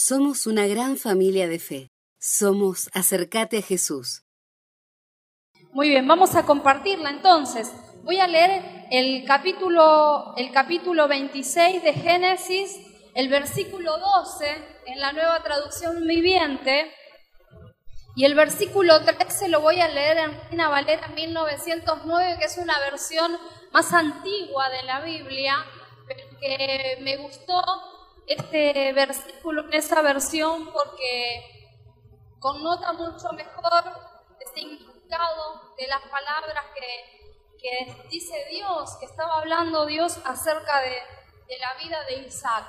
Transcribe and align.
Somos 0.00 0.46
una 0.46 0.68
gran 0.68 0.96
familia 0.96 1.48
de 1.48 1.58
fe. 1.58 1.90
Somos 2.20 2.88
Acercate 2.94 3.58
a 3.58 3.62
Jesús. 3.62 4.22
Muy 5.72 5.88
bien, 5.88 6.06
vamos 6.06 6.36
a 6.36 6.46
compartirla 6.46 7.10
entonces. 7.10 7.72
Voy 8.04 8.20
a 8.20 8.28
leer 8.28 8.86
el 8.92 9.24
capítulo, 9.26 10.36
el 10.36 10.52
capítulo 10.52 11.08
26 11.08 11.82
de 11.82 11.94
Génesis, 11.94 12.78
el 13.16 13.28
versículo 13.28 13.98
12 13.98 14.46
en 14.86 15.00
la 15.00 15.12
nueva 15.12 15.42
traducción 15.42 16.06
viviente. 16.06 16.92
Y 18.14 18.24
el 18.24 18.36
versículo 18.36 19.04
13 19.04 19.48
lo 19.48 19.62
voy 19.62 19.80
a 19.80 19.88
leer 19.88 20.18
en 20.18 20.40
Reina 20.48 20.68
Valera 20.68 21.08
1909, 21.08 22.36
que 22.38 22.44
es 22.44 22.56
una 22.56 22.78
versión 22.78 23.36
más 23.72 23.92
antigua 23.92 24.70
de 24.70 24.82
la 24.84 25.00
Biblia, 25.00 25.56
que 26.40 26.98
me 27.02 27.16
gustó 27.16 27.97
este 28.28 28.92
versículo 28.92 29.64
en 29.64 29.74
esa 29.74 30.02
versión 30.02 30.70
porque 30.72 31.70
connota 32.38 32.92
mucho 32.92 33.32
mejor 33.32 33.82
el 34.40 34.46
significado 34.54 35.74
de 35.76 35.86
las 35.86 36.02
palabras 36.02 36.64
que, 36.74 38.06
dice 38.08 38.46
Dios, 38.50 38.96
que 39.00 39.06
estaba 39.06 39.38
hablando 39.38 39.86
Dios 39.86 40.18
acerca 40.24 40.80
de, 40.80 40.90
de 41.48 41.58
la 41.58 41.74
vida 41.82 42.04
de 42.04 42.26
Isaac. 42.26 42.64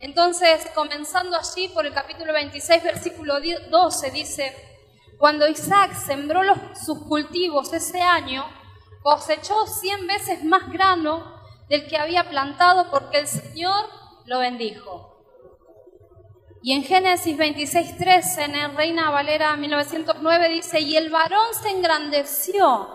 Entonces, 0.00 0.70
comenzando 0.74 1.36
allí 1.36 1.68
por 1.68 1.86
el 1.86 1.92
capítulo 1.92 2.32
26, 2.32 2.82
versículo 2.82 3.36
12, 3.40 4.10
dice, 4.10 4.74
cuando 5.18 5.46
Isaac 5.46 5.94
sembró 5.94 6.42
los, 6.42 6.58
sus 6.84 7.04
cultivos 7.04 7.72
ese 7.72 8.00
año, 8.00 8.44
cosechó 9.02 9.66
cien 9.66 10.06
veces 10.06 10.44
más 10.44 10.70
grano 10.70 11.42
del 11.68 11.86
que 11.86 11.98
había 11.98 12.28
plantado 12.28 12.90
porque 12.90 13.18
el 13.18 13.28
Señor 13.28 14.03
lo 14.26 14.38
bendijo. 14.38 15.14
Y 16.62 16.72
en 16.72 16.82
Génesis 16.82 17.36
26.13, 17.36 18.44
en 18.44 18.54
el 18.54 18.74
Reina 18.74 19.10
Valera 19.10 19.54
1909, 19.54 20.48
dice, 20.48 20.80
y 20.80 20.96
el 20.96 21.10
varón 21.10 21.46
se 21.52 21.68
engrandeció 21.68 22.88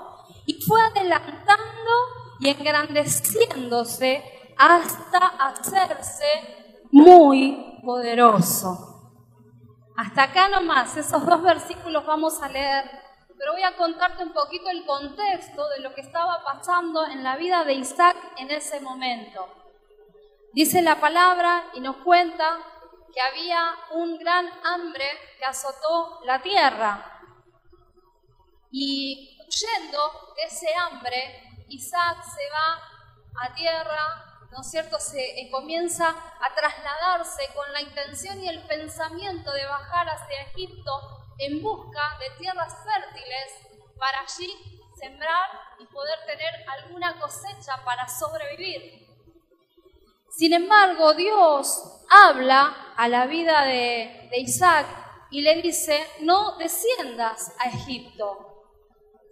y 0.47 0.59
fue 0.61 0.81
adelantando 0.81 1.91
y 2.39 2.49
engrandeciéndose 2.49 4.23
hasta 4.57 5.19
hacerse 5.19 6.25
muy 6.91 7.79
poderoso. 7.85 9.13
Hasta 9.95 10.23
acá 10.23 10.49
nomás, 10.49 10.97
esos 10.97 11.23
dos 11.25 11.43
versículos 11.43 12.05
vamos 12.05 12.41
a 12.41 12.49
leer, 12.49 12.89
pero 13.37 13.51
voy 13.51 13.63
a 13.63 13.77
contarte 13.77 14.23
un 14.23 14.33
poquito 14.33 14.69
el 14.69 14.85
contexto 14.85 15.69
de 15.69 15.81
lo 15.81 15.93
que 15.93 16.01
estaba 16.01 16.41
pasando 16.43 17.05
en 17.05 17.23
la 17.23 17.37
vida 17.37 17.63
de 17.65 17.73
Isaac 17.73 18.17
en 18.37 18.49
ese 18.49 18.79
momento. 18.79 19.45
Dice 20.53 20.81
la 20.81 20.99
palabra 20.99 21.65
y 21.75 21.79
nos 21.79 21.97
cuenta 21.97 22.57
que 23.13 23.21
había 23.21 23.75
un 23.91 24.17
gran 24.17 24.47
hambre 24.63 25.05
que 25.37 25.45
azotó 25.45 26.21
la 26.25 26.41
tierra. 26.41 27.21
Y 28.71 29.37
huyendo 29.39 30.33
de 30.35 30.43
ese 30.43 30.73
hambre, 30.73 31.65
Isaac 31.69 32.23
se 32.23 32.49
va 32.49 33.45
a 33.45 33.53
tierra, 33.53 34.47
¿no 34.51 34.61
es 34.61 34.71
cierto? 34.71 34.99
Se 34.99 35.39
eh, 35.39 35.49
comienza 35.51 36.09
a 36.09 36.55
trasladarse 36.55 37.53
con 37.53 37.71
la 37.71 37.81
intención 37.81 38.43
y 38.43 38.49
el 38.49 38.65
pensamiento 38.65 39.51
de 39.51 39.65
bajar 39.65 40.07
hacia 40.09 40.43
Egipto 40.43 40.91
en 41.37 41.61
busca 41.61 42.17
de 42.19 42.37
tierras 42.37 42.75
fértiles 42.83 43.95
para 43.97 44.21
allí 44.21 44.81
sembrar 44.99 45.49
y 45.79 45.85
poder 45.85 46.17
tener 46.25 46.53
alguna 46.67 47.19
cosecha 47.19 47.83
para 47.85 48.07
sobrevivir. 48.07 49.08
Sin 50.39 50.53
embargo, 50.53 51.15
Dios 51.15 51.83
habla 52.09 52.93
a 52.95 53.09
la 53.09 53.25
vida 53.25 53.65
de, 53.65 54.29
Isaac 54.37 54.87
y 55.31 55.41
le 55.41 55.61
dice, 55.61 56.07
no 56.21 56.55
desciendas 56.57 57.53
a 57.59 57.67
Egipto, 57.67 58.63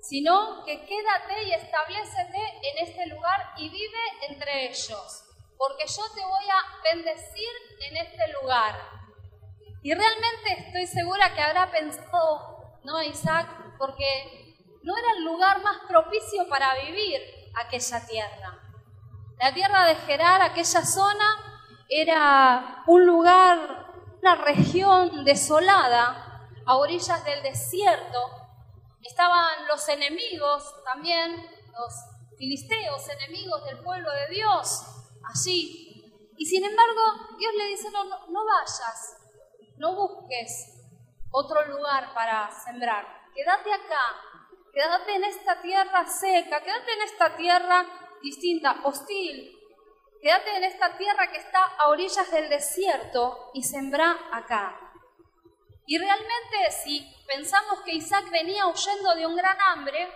sino 0.02 0.66
que 0.66 0.86
quédate 0.86 1.44
y 1.46 1.54
establecete 1.54 2.42
en 2.62 2.86
este 2.86 3.06
lugar 3.06 3.54
y 3.56 3.70
vive 3.70 4.00
entre 4.28 4.66
ellos, 4.66 5.24
porque 5.58 5.86
yo 5.88 6.04
te 6.14 6.26
voy 6.26 6.46
a 6.50 6.94
bendecir 6.94 7.54
en 7.90 7.98
este 8.06 8.34
lugar. 8.42 8.76
Y 9.84 9.94
realmente 9.94 10.66
estoy 10.66 10.88
segura 10.88 11.34
que 11.34 11.42
habrá 11.42 11.72
pensado, 11.72 12.82
¿no, 12.84 13.02
Isaac? 13.02 13.48
Porque 13.78 14.58
no 14.84 14.98
era 14.98 15.12
el 15.16 15.24
lugar 15.24 15.64
más 15.64 15.78
propicio 15.88 16.50
para 16.50 16.76
vivir 16.84 17.22
aquella 17.56 18.06
tierra. 18.06 18.67
La 19.40 19.54
tierra 19.54 19.86
de 19.86 19.96
Gerar, 19.96 20.42
aquella 20.42 20.84
zona, 20.84 21.64
era 21.88 22.84
un 22.88 23.06
lugar, 23.06 23.94
una 24.20 24.36
región 24.36 25.24
desolada, 25.26 26.50
a 26.66 26.76
orillas 26.76 27.24
del 27.24 27.44
desierto. 27.44 28.20
Estaban 29.02 29.68
los 29.68 29.88
enemigos 29.90 30.84
también, 30.84 31.36
los 31.72 31.94
filisteos, 32.38 33.08
enemigos 33.10 33.64
del 33.66 33.80
pueblo 33.84 34.12
de 34.12 34.28
Dios, 34.30 34.82
allí. 35.24 36.34
Y 36.36 36.46
sin 36.46 36.66
embargo, 36.66 37.38
Dios 37.38 37.54
le 37.58 37.66
dice, 37.68 37.92
no, 37.92 38.06
no, 38.06 38.28
no 38.28 38.44
vayas, 38.44 39.18
no 39.78 39.96
busques 39.96 40.74
otro 41.30 41.64
lugar 41.68 42.12
para 42.16 42.50
sembrar, 42.66 43.06
quédate 43.36 43.72
acá, 43.72 44.16
quédate 44.74 45.16
en 45.16 45.24
esta 45.26 45.62
tierra 45.62 46.08
seca, 46.08 46.62
quédate 46.62 46.94
en 46.94 47.02
esta 47.04 47.36
tierra 47.36 47.86
distinta, 48.22 48.82
hostil. 48.84 49.54
Quédate 50.22 50.56
en 50.58 50.64
esta 50.64 50.98
tierra 50.98 51.32
que 51.32 51.38
está 51.38 51.64
a 51.78 51.90
orillas 51.90 52.32
del 52.32 52.50
desierto 52.50 53.52
y 53.54 53.64
sembra 53.64 54.16
acá. 54.32 54.78
Y 55.86 55.98
realmente 55.98 56.72
si 56.84 57.08
pensamos 57.28 57.82
que 57.82 57.94
Isaac 57.94 58.30
venía 58.30 58.68
huyendo 58.68 59.16
de 59.16 59.26
un 59.26 59.36
gran 59.36 59.58
hambre, 59.62 60.10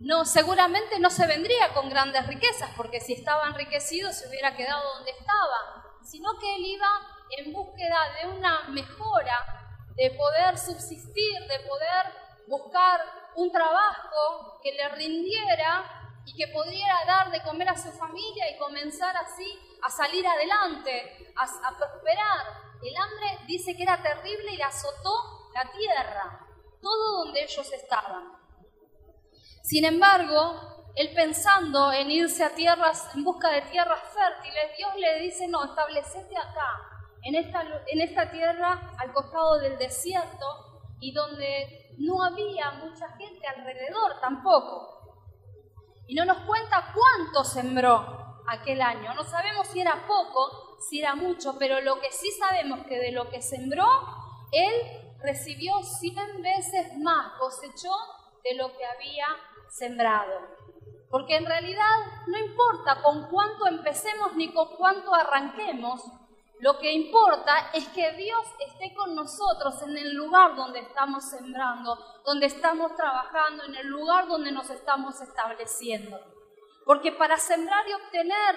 no, 0.00 0.24
seguramente 0.24 0.98
no 1.00 1.10
se 1.10 1.26
vendría 1.26 1.74
con 1.74 1.90
grandes 1.90 2.26
riquezas, 2.26 2.70
porque 2.76 3.00
si 3.00 3.14
estaba 3.14 3.48
enriquecido 3.48 4.12
se 4.12 4.28
hubiera 4.28 4.56
quedado 4.56 4.94
donde 4.94 5.10
estaba, 5.10 5.98
sino 6.02 6.38
que 6.38 6.54
él 6.54 6.64
iba 6.64 6.88
en 7.36 7.52
búsqueda 7.52 7.98
de 8.20 8.28
una 8.28 8.68
mejora, 8.68 9.58
de 9.96 10.12
poder 10.12 10.56
subsistir, 10.56 11.40
de 11.48 11.60
poder 11.68 12.06
buscar 12.46 13.00
un 13.34 13.50
trabajo 13.50 14.60
que 14.62 14.72
le 14.72 14.88
rindiera 14.90 15.97
y 16.28 16.34
que 16.34 16.48
pudiera 16.48 16.94
dar 17.06 17.30
de 17.30 17.42
comer 17.42 17.70
a 17.70 17.76
su 17.76 17.90
familia 17.92 18.50
y 18.50 18.58
comenzar 18.58 19.16
así 19.16 19.58
a 19.82 19.88
salir 19.88 20.26
adelante, 20.26 21.32
a, 21.34 21.74
prosperar. 21.74 22.46
El 22.82 22.94
hambre 22.96 23.46
dice 23.46 23.74
que 23.74 23.82
era 23.82 24.02
terrible 24.02 24.52
y 24.52 24.60
azotó 24.60 25.48
la 25.54 25.70
tierra, 25.72 26.46
todo 26.82 27.24
donde 27.24 27.42
ellos 27.42 27.72
estaban. 27.72 28.32
Sin 29.62 29.86
embargo, 29.86 30.92
él 30.96 31.12
pensando 31.14 31.92
en 31.92 32.10
irse 32.10 32.44
a 32.44 32.54
tierras, 32.54 33.08
en 33.14 33.24
busca 33.24 33.48
de 33.48 33.62
tierras 33.62 34.00
fértiles, 34.12 34.76
Dios 34.76 34.96
le 34.96 35.20
dice, 35.20 35.48
no, 35.48 35.64
establecete 35.64 36.36
acá, 36.36 36.76
en 37.22 37.36
esta, 37.36 37.62
en 37.86 38.00
esta 38.02 38.30
tierra 38.30 38.94
al 38.98 39.12
costado 39.14 39.60
del 39.60 39.78
desierto 39.78 40.82
y 41.00 41.14
donde 41.14 41.94
no 41.96 42.22
había 42.22 42.70
mucha 42.72 43.08
gente 43.16 43.46
alrededor 43.46 44.20
tampoco. 44.20 44.97
Y 46.08 46.14
no 46.14 46.24
nos 46.24 46.38
cuenta 46.38 46.92
cuánto 46.94 47.44
sembró 47.44 48.42
aquel 48.48 48.80
año. 48.80 49.14
No 49.14 49.24
sabemos 49.24 49.68
si 49.68 49.80
era 49.80 50.06
poco, 50.06 50.78
si 50.80 51.00
era 51.00 51.14
mucho, 51.14 51.56
pero 51.58 51.80
lo 51.82 52.00
que 52.00 52.10
sí 52.10 52.30
sabemos 52.32 52.86
que 52.86 52.98
de 52.98 53.12
lo 53.12 53.28
que 53.28 53.42
sembró, 53.42 53.86
él 54.50 55.18
recibió 55.22 55.74
cien 55.82 56.42
veces 56.42 56.96
más, 56.98 57.38
cosechó 57.38 57.92
de 58.42 58.54
lo 58.54 58.74
que 58.76 58.86
había 58.86 59.26
sembrado. 59.68 60.32
Porque 61.10 61.36
en 61.36 61.44
realidad 61.44 61.96
no 62.26 62.38
importa 62.38 63.02
con 63.02 63.28
cuánto 63.28 63.66
empecemos 63.66 64.34
ni 64.34 64.52
con 64.52 64.76
cuánto 64.76 65.14
arranquemos, 65.14 66.02
lo 66.60 66.78
que 66.78 66.92
importa 66.92 67.70
es 67.72 67.86
que 67.88 68.12
Dios 68.14 68.44
esté 68.66 68.92
con 68.94 69.14
nosotros 69.14 69.80
en 69.82 69.96
el 69.96 70.14
lugar 70.14 70.56
donde 70.56 70.80
estamos 70.80 71.24
sembrando, 71.24 71.96
donde 72.24 72.46
estamos 72.46 72.96
trabajando, 72.96 73.64
en 73.64 73.76
el 73.76 73.86
lugar 73.86 74.26
donde 74.26 74.50
nos 74.50 74.68
estamos 74.68 75.20
estableciendo. 75.20 76.18
Porque 76.84 77.12
para 77.12 77.36
sembrar 77.36 77.86
y 77.88 77.92
obtener 77.92 78.56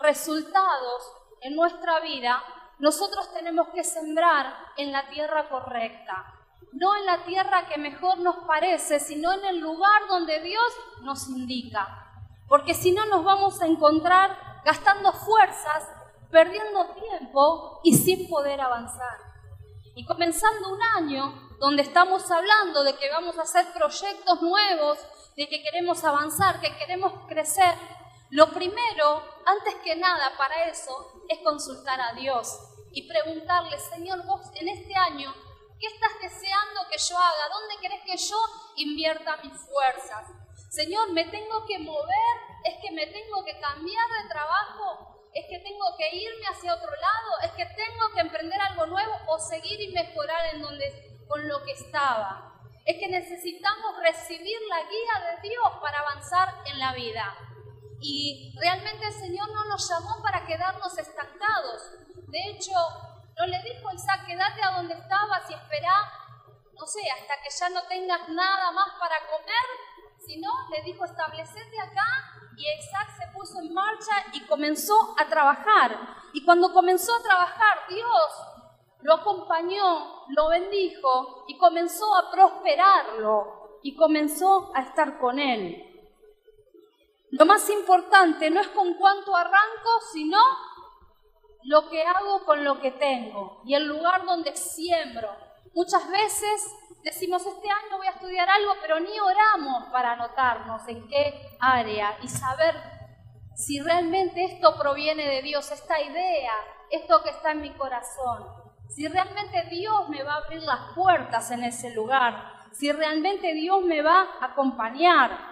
resultados 0.00 1.12
en 1.40 1.56
nuestra 1.56 1.98
vida, 2.00 2.40
nosotros 2.78 3.32
tenemos 3.32 3.68
que 3.74 3.82
sembrar 3.82 4.54
en 4.76 4.92
la 4.92 5.08
tierra 5.08 5.48
correcta, 5.48 6.26
no 6.72 6.96
en 6.96 7.06
la 7.06 7.24
tierra 7.24 7.66
que 7.66 7.78
mejor 7.78 8.18
nos 8.18 8.36
parece, 8.46 9.00
sino 9.00 9.32
en 9.32 9.44
el 9.44 9.58
lugar 9.58 10.06
donde 10.08 10.40
Dios 10.40 10.72
nos 11.02 11.28
indica. 11.28 12.12
Porque 12.46 12.74
si 12.74 12.92
no 12.92 13.06
nos 13.06 13.24
vamos 13.24 13.60
a 13.60 13.66
encontrar 13.66 14.62
gastando 14.64 15.12
fuerzas 15.12 15.88
perdiendo 16.30 16.94
tiempo 16.94 17.80
y 17.84 17.96
sin 17.96 18.28
poder 18.28 18.60
avanzar. 18.60 19.18
Y 19.94 20.04
comenzando 20.06 20.72
un 20.72 20.82
año 20.82 21.50
donde 21.58 21.82
estamos 21.82 22.30
hablando 22.30 22.84
de 22.84 22.96
que 22.96 23.10
vamos 23.10 23.38
a 23.38 23.42
hacer 23.42 23.66
proyectos 23.72 24.40
nuevos, 24.40 24.98
de 25.36 25.48
que 25.48 25.62
queremos 25.62 26.02
avanzar, 26.04 26.60
que 26.60 26.76
queremos 26.76 27.12
crecer, 27.28 27.74
lo 28.30 28.52
primero, 28.52 29.24
antes 29.44 29.74
que 29.82 29.96
nada 29.96 30.32
para 30.38 30.66
eso, 30.66 31.24
es 31.28 31.40
consultar 31.40 32.00
a 32.00 32.12
Dios. 32.14 32.66
y 32.92 33.06
preguntarle, 33.06 33.78
Señor, 33.78 34.26
vos 34.26 34.50
en 34.56 34.68
este 34.68 34.92
año, 34.96 35.32
¿qué 35.78 35.86
estás 35.86 36.10
deseando 36.20 36.80
que 36.90 36.98
yo 36.98 37.16
haga? 37.16 37.48
¿Dónde 37.52 37.76
querés 37.80 38.02
que 38.04 38.16
yo 38.16 38.36
invierta 38.76 39.36
mis 39.44 39.52
fuerzas? 39.62 40.26
Señor, 40.70 41.12
me 41.12 41.24
tengo 41.26 41.64
que 41.66 41.78
mover, 41.78 42.36
es 42.64 42.80
que 42.82 42.90
me 42.90 43.06
tengo 43.06 43.44
que 43.44 43.60
cambiar 43.60 44.08
de 44.22 44.28
trabajo, 44.28 45.19
es 45.32 45.46
que 45.46 45.58
tengo 45.60 45.96
que 45.96 46.14
irme 46.14 46.46
hacia 46.46 46.74
otro 46.74 46.90
lado, 46.90 47.30
es 47.44 47.50
que 47.52 47.66
tengo 47.66 48.12
que 48.14 48.20
emprender 48.20 48.60
algo 48.60 48.86
nuevo 48.86 49.12
o 49.28 49.38
seguir 49.38 49.80
y 49.80 49.92
mejorar 49.92 50.54
en 50.54 50.62
donde 50.62 51.24
con 51.28 51.46
lo 51.48 51.62
que 51.64 51.72
estaba. 51.72 52.52
Es 52.84 52.98
que 52.98 53.08
necesitamos 53.08 54.00
recibir 54.02 54.58
la 54.68 54.82
guía 54.82 55.30
de 55.30 55.48
Dios 55.48 55.68
para 55.80 56.00
avanzar 56.00 56.54
en 56.66 56.78
la 56.78 56.92
vida. 56.94 57.36
Y 58.00 58.52
realmente 58.58 59.06
el 59.06 59.12
Señor 59.12 59.48
no 59.52 59.64
nos 59.66 59.88
llamó 59.88 60.20
para 60.22 60.44
quedarnos 60.46 60.98
estancados. 60.98 61.82
De 62.26 62.50
hecho, 62.50 62.72
no 63.36 63.46
le 63.46 63.62
dijo 63.62 63.88
a 63.88 63.94
Isaac, 63.94 64.26
quédate 64.26 64.62
a 64.62 64.72
donde 64.72 64.94
estabas 64.94 65.48
y 65.48 65.54
espera, 65.54 65.92
no 66.72 66.86
sé, 66.86 67.00
hasta 67.10 67.40
que 67.42 67.50
ya 67.50 67.68
no 67.68 67.86
tengas 67.86 68.28
nada 68.30 68.72
más 68.72 68.94
para 68.98 69.20
comer, 69.28 69.66
sino 70.26 70.50
le 70.70 70.82
dijo, 70.82 71.04
establecete 71.04 71.80
acá 71.80 72.39
y 72.56 72.62
Isaac 72.62 73.08
se 73.18 73.32
puso 73.32 73.60
en 73.60 73.72
marcha 73.72 74.12
y 74.32 74.40
comenzó 74.46 75.14
a 75.18 75.26
trabajar. 75.26 75.98
Y 76.32 76.44
cuando 76.44 76.72
comenzó 76.72 77.14
a 77.14 77.22
trabajar, 77.22 77.78
Dios 77.88 78.50
lo 79.02 79.14
acompañó, 79.14 80.26
lo 80.28 80.48
bendijo 80.48 81.44
y 81.48 81.56
comenzó 81.56 82.14
a 82.16 82.30
prosperarlo 82.30 83.78
y 83.82 83.96
comenzó 83.96 84.72
a 84.74 84.82
estar 84.82 85.18
con 85.18 85.38
él. 85.38 85.86
Lo 87.30 87.46
más 87.46 87.68
importante 87.70 88.50
no 88.50 88.60
es 88.60 88.68
con 88.68 88.94
cuánto 88.94 89.34
arranco, 89.34 89.90
sino 90.12 90.38
lo 91.64 91.88
que 91.88 92.02
hago 92.02 92.44
con 92.44 92.64
lo 92.64 92.80
que 92.80 92.90
tengo 92.92 93.62
y 93.64 93.74
el 93.74 93.86
lugar 93.86 94.24
donde 94.24 94.56
siembro. 94.56 95.30
Muchas 95.74 96.08
veces 96.10 96.74
decimos, 97.02 97.44
este 97.46 97.68
año 97.68 97.96
voy 97.96 98.06
a 98.06 98.12
estudiar 98.12 98.48
algo, 98.48 98.74
pero 98.80 99.00
ni 99.00 99.18
oramos 99.18 99.88
para 99.90 100.12
anotarnos 100.12 100.86
en 100.88 101.06
qué 101.08 101.56
área 101.60 102.16
y 102.22 102.28
saber 102.28 102.74
si 103.54 103.80
realmente 103.80 104.44
esto 104.44 104.76
proviene 104.78 105.26
de 105.28 105.42
Dios, 105.42 105.70
esta 105.70 106.00
idea, 106.00 106.52
esto 106.90 107.22
que 107.22 107.30
está 107.30 107.52
en 107.52 107.62
mi 107.62 107.70
corazón. 107.74 108.46
Si 108.88 109.06
realmente 109.06 109.64
Dios 109.70 110.08
me 110.08 110.22
va 110.22 110.34
a 110.34 110.38
abrir 110.38 110.62
las 110.62 110.94
puertas 110.94 111.50
en 111.50 111.64
ese 111.64 111.94
lugar, 111.94 112.60
si 112.72 112.90
realmente 112.90 113.52
Dios 113.54 113.82
me 113.82 114.02
va 114.02 114.26
a 114.40 114.46
acompañar. 114.46 115.50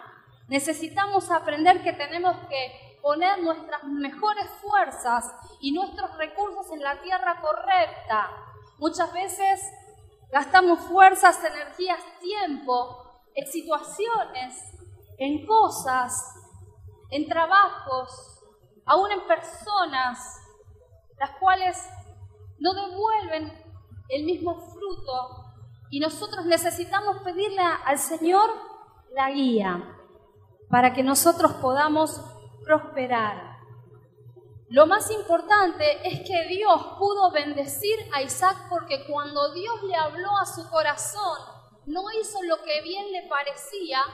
Necesitamos 0.49 1.31
aprender 1.31 1.83
que 1.83 1.93
tenemos 1.93 2.37
que 2.49 2.99
poner 3.03 3.41
nuestras 3.43 3.85
mejores 3.85 4.49
fuerzas 4.63 5.33
y 5.61 5.73
nuestros 5.73 6.17
recursos 6.17 6.71
en 6.73 6.83
la 6.83 7.01
tierra 7.01 7.41
correcta. 7.41 8.31
Muchas 8.79 9.13
veces 9.13 9.61
gastamos 10.31 10.81
fuerzas, 10.81 11.43
energías, 11.45 12.01
tiempo 12.21 13.23
en 13.35 13.47
situaciones, 13.47 14.55
en 15.19 15.47
cosas, 15.47 16.13
en 17.11 17.27
trabajos, 17.27 18.45
aún 18.85 19.11
en 19.13 19.27
personas, 19.27 20.19
las 21.19 21.31
cuales 21.39 21.77
no 22.59 22.75
devuelven 22.75 23.53
el 24.09 24.25
mismo 24.25 24.59
fruto 24.71 25.49
y 25.91 26.01
nosotros 26.01 26.45
necesitamos 26.47 27.19
pedirle 27.23 27.63
al 27.85 27.99
Señor 27.99 28.51
la 29.15 29.31
guía 29.31 29.95
para 30.71 30.93
que 30.93 31.03
nosotros 31.03 31.55
podamos 31.55 32.21
prosperar. 32.65 33.58
Lo 34.71 34.87
más 34.87 35.11
importante 35.11 36.07
es 36.07 36.29
que 36.29 36.47
Dios 36.49 36.79
pudo 36.99 37.31
bendecir 37.31 37.97
a 38.13 38.21
Isaac 38.21 38.67
porque 38.69 39.07
cuando 39.07 39.51
Dios 39.55 39.83
le 39.85 39.97
habló 39.97 40.37
a 40.37 40.45
su 40.45 40.69
corazón, 40.69 41.39
no 41.87 42.03
hizo 42.13 42.43
lo 42.43 42.63
que 42.63 42.83
bien 42.83 43.11
le 43.11 43.27
parecía, 43.29 44.05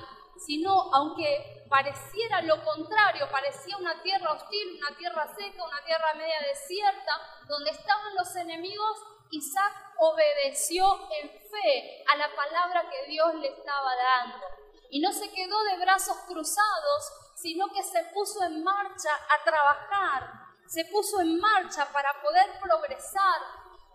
sino 0.46 0.94
aunque 0.94 1.66
pareciera 1.68 2.40
lo 2.42 2.62
contrario, 2.62 3.28
parecía 3.32 3.76
una 3.78 4.00
tierra 4.00 4.30
hostil, 4.30 4.78
una 4.78 4.96
tierra 4.96 5.26
seca, 5.36 5.64
una 5.64 5.84
tierra 5.84 6.14
media 6.14 6.40
desierta, 6.48 7.20
donde 7.48 7.70
estaban 7.70 8.14
los 8.14 8.36
enemigos, 8.36 9.02
Isaac 9.32 9.72
obedeció 9.98 10.86
en 11.20 11.30
fe 11.30 12.04
a 12.12 12.16
la 12.16 12.28
palabra 12.32 12.88
que 12.88 13.10
Dios 13.10 13.34
le 13.40 13.48
estaba 13.48 13.90
dando. 13.96 14.46
Y 14.90 15.00
no 15.00 15.10
se 15.10 15.32
quedó 15.32 15.64
de 15.64 15.78
brazos 15.78 16.16
cruzados, 16.28 17.12
sino 17.34 17.66
que 17.70 17.82
se 17.82 18.04
puso 18.14 18.44
en 18.44 18.62
marcha 18.62 19.10
a 19.28 19.42
trabajar, 19.42 20.43
se 20.74 20.84
puso 20.86 21.20
en 21.20 21.38
marcha 21.38 21.86
para 21.92 22.20
poder 22.20 22.58
progresar, 22.60 23.40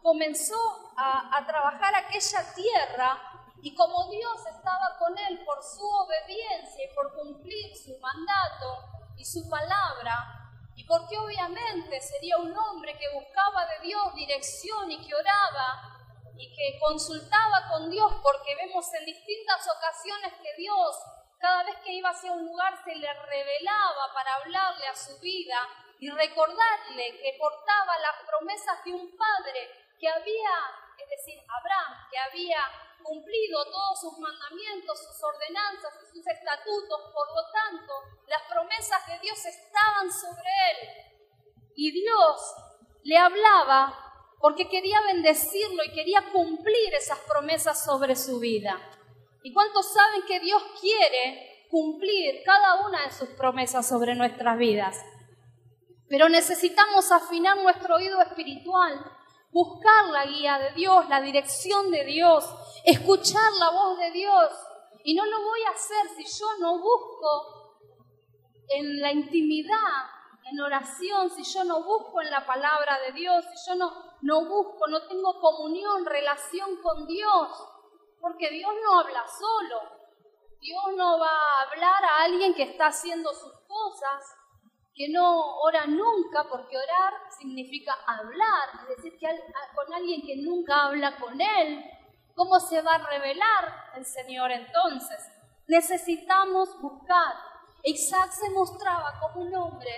comenzó 0.02 0.94
a, 0.96 1.46
trabajar 1.46 1.94
aquella 1.94 2.54
tierra 2.54 3.20
y 3.62 3.76
como 3.76 4.10
Dios 4.10 4.40
estaba 4.46 4.98
con 4.98 5.18
él 5.18 5.44
por 5.44 5.62
su 5.62 5.86
obediencia 5.86 6.86
y 6.86 6.96
por 6.96 7.14
cumplir 7.16 7.76
su 7.76 8.00
mandato 8.00 8.78
y 9.18 9.26
su 9.26 9.50
palabra, 9.50 10.54
y 10.74 10.86
porque 10.86 11.18
obviamente 11.18 12.00
sería 12.00 12.38
un 12.38 12.58
hombre 12.58 12.98
que 12.98 13.14
buscaba 13.14 13.66
de 13.66 13.80
Dios 13.88 14.16
dirección 14.16 14.90
y 14.90 15.06
que 15.06 15.14
oraba 15.14 15.98
y 16.38 16.56
que 16.56 16.80
consultaba 16.80 17.68
con 17.74 17.90
Dios, 17.90 18.14
porque 18.24 18.56
vemos 18.56 18.86
en 18.94 19.04
distintas 19.04 19.68
ocasiones 19.68 20.34
que 20.42 20.56
Dios, 20.56 20.96
cada 21.40 21.64
vez 21.64 21.76
que 21.84 21.92
iba 21.92 22.12
hacia 22.12 22.32
un 22.32 22.46
lugar, 22.46 22.82
se 22.86 22.96
le 22.96 23.14
revelaba 23.14 24.14
para 24.14 24.36
hablarle 24.36 24.88
a 24.88 24.96
su 24.96 25.20
vida 25.20 25.58
y 26.00 26.10
recordarle 26.10 27.20
que 27.20 27.38
portaba 27.38 28.00
las 28.00 28.26
promesas 28.26 28.84
de 28.86 28.94
un 28.94 29.18
padre 29.18 29.70
que 30.00 30.08
había, 30.08 30.56
es 30.98 31.10
decir, 31.10 31.40
Abraham, 31.44 32.08
que 32.10 32.18
había 32.18 32.60
cumplido 33.04 33.66
todos 33.66 34.00
sus 34.00 34.20
mandamientos, 34.20 34.98
sus 34.98 35.24
ordenanzas 35.24 35.94
y 36.04 36.18
sus 36.18 36.26
estatutos, 36.26 37.02
por 37.14 37.28
lo 37.36 37.44
tanto, 37.52 37.94
las 38.28 38.42
promesas 38.50 39.06
de 39.08 39.20
Dios 39.20 39.46
estaban 39.46 40.12
sobre 40.12 40.50
él. 40.72 40.88
Y 41.76 41.92
Dios 41.92 42.56
le 43.04 43.18
hablaba 43.18 44.10
porque 44.40 44.70
quería 44.70 45.02
bendecirlo 45.02 45.84
y 45.84 45.92
quería 45.92 46.24
cumplir 46.32 46.94
esas 46.94 47.20
promesas 47.20 47.84
sobre 47.84 48.16
su 48.16 48.40
vida. 48.40 48.80
¿Y 49.44 49.54
cuántos 49.54 49.94
saben 49.94 50.26
que 50.28 50.40
Dios 50.40 50.62
quiere 50.80 51.68
cumplir 51.70 52.42
cada 52.44 52.88
una 52.88 53.06
de 53.06 53.12
sus 53.12 53.30
promesas 53.30 53.88
sobre 53.88 54.16
nuestras 54.16 54.58
vidas? 54.58 54.98
Pero 56.10 56.28
necesitamos 56.28 57.12
afinar 57.12 57.58
nuestro 57.58 57.96
oído 57.96 58.22
espiritual 58.22 59.00
buscar 59.52 60.10
la 60.12 60.26
guía 60.26 60.58
de 60.60 60.72
Dios, 60.72 61.08
la 61.10 61.22
dirección 61.22 61.92
de 61.92 62.06
Dios, 62.06 62.46
escuchar 62.84 63.52
la 63.60 63.70
voz 63.72 63.98
de 63.98 64.12
Dios. 64.12 64.52
Y 65.04 65.16
no 65.16 65.26
lo 65.26 65.42
voy 65.44 65.62
a 65.64 65.72
hacer 65.72 66.08
si 66.16 66.40
yo 66.40 66.46
no 66.60 66.80
busco 66.80 67.88
en 68.70 69.02
la 69.02 69.12
intimidad, 69.12 70.06
en 70.44 70.60
oración, 70.60 71.30
si 71.32 71.44
yo 71.44 71.64
no 71.64 71.84
busco 71.84 72.22
en 72.22 72.30
la 72.30 72.46
palabra 72.46 73.00
de 73.00 73.12
Dios, 73.14 73.46
si 73.46 73.70
yo 73.70 73.76
no, 73.76 73.92
no 74.22 74.46
busco, 74.46 74.88
no 74.88 75.08
tengo 75.08 75.40
comunión, 75.40 76.06
relación 76.06 76.82
con 76.82 77.08
Dios. 77.08 77.50
Porque 78.20 78.50
Dios 78.50 78.72
no 78.84 79.00
habla 79.00 79.26
solo. 79.28 80.00
Dios 80.60 80.84
no 80.98 81.20
va 81.20 81.32
a 81.32 81.62
hablar 81.62 82.04
a 82.04 82.24
alguien 82.24 82.54
que 82.54 82.64
está 82.64 82.88
haciendo 82.88 83.34
sus 83.34 83.54
cosas 83.66 84.39
que 85.00 85.08
no 85.08 85.56
ora 85.62 85.88
nunca, 85.88 86.44
porque 86.50 86.76
orar 86.76 87.14
significa 87.40 87.94
hablar, 88.06 88.68
es 88.82 88.98
decir, 88.98 89.18
que 89.18 89.28
con 89.74 89.94
alguien 89.94 90.22
que 90.28 90.36
nunca 90.36 90.88
habla 90.88 91.16
con 91.16 91.40
Él, 91.40 91.86
¿cómo 92.36 92.60
se 92.60 92.82
va 92.82 92.96
a 92.96 93.08
revelar 93.08 93.92
el 93.96 94.06
Señor 94.06 94.52
entonces? 94.52 95.26
Necesitamos 95.70 96.82
buscar. 96.82 97.34
Isaac 97.82 98.32
se 98.32 98.50
mostraba 98.50 99.18
como 99.22 99.46
un 99.46 99.56
hombre 99.56 99.90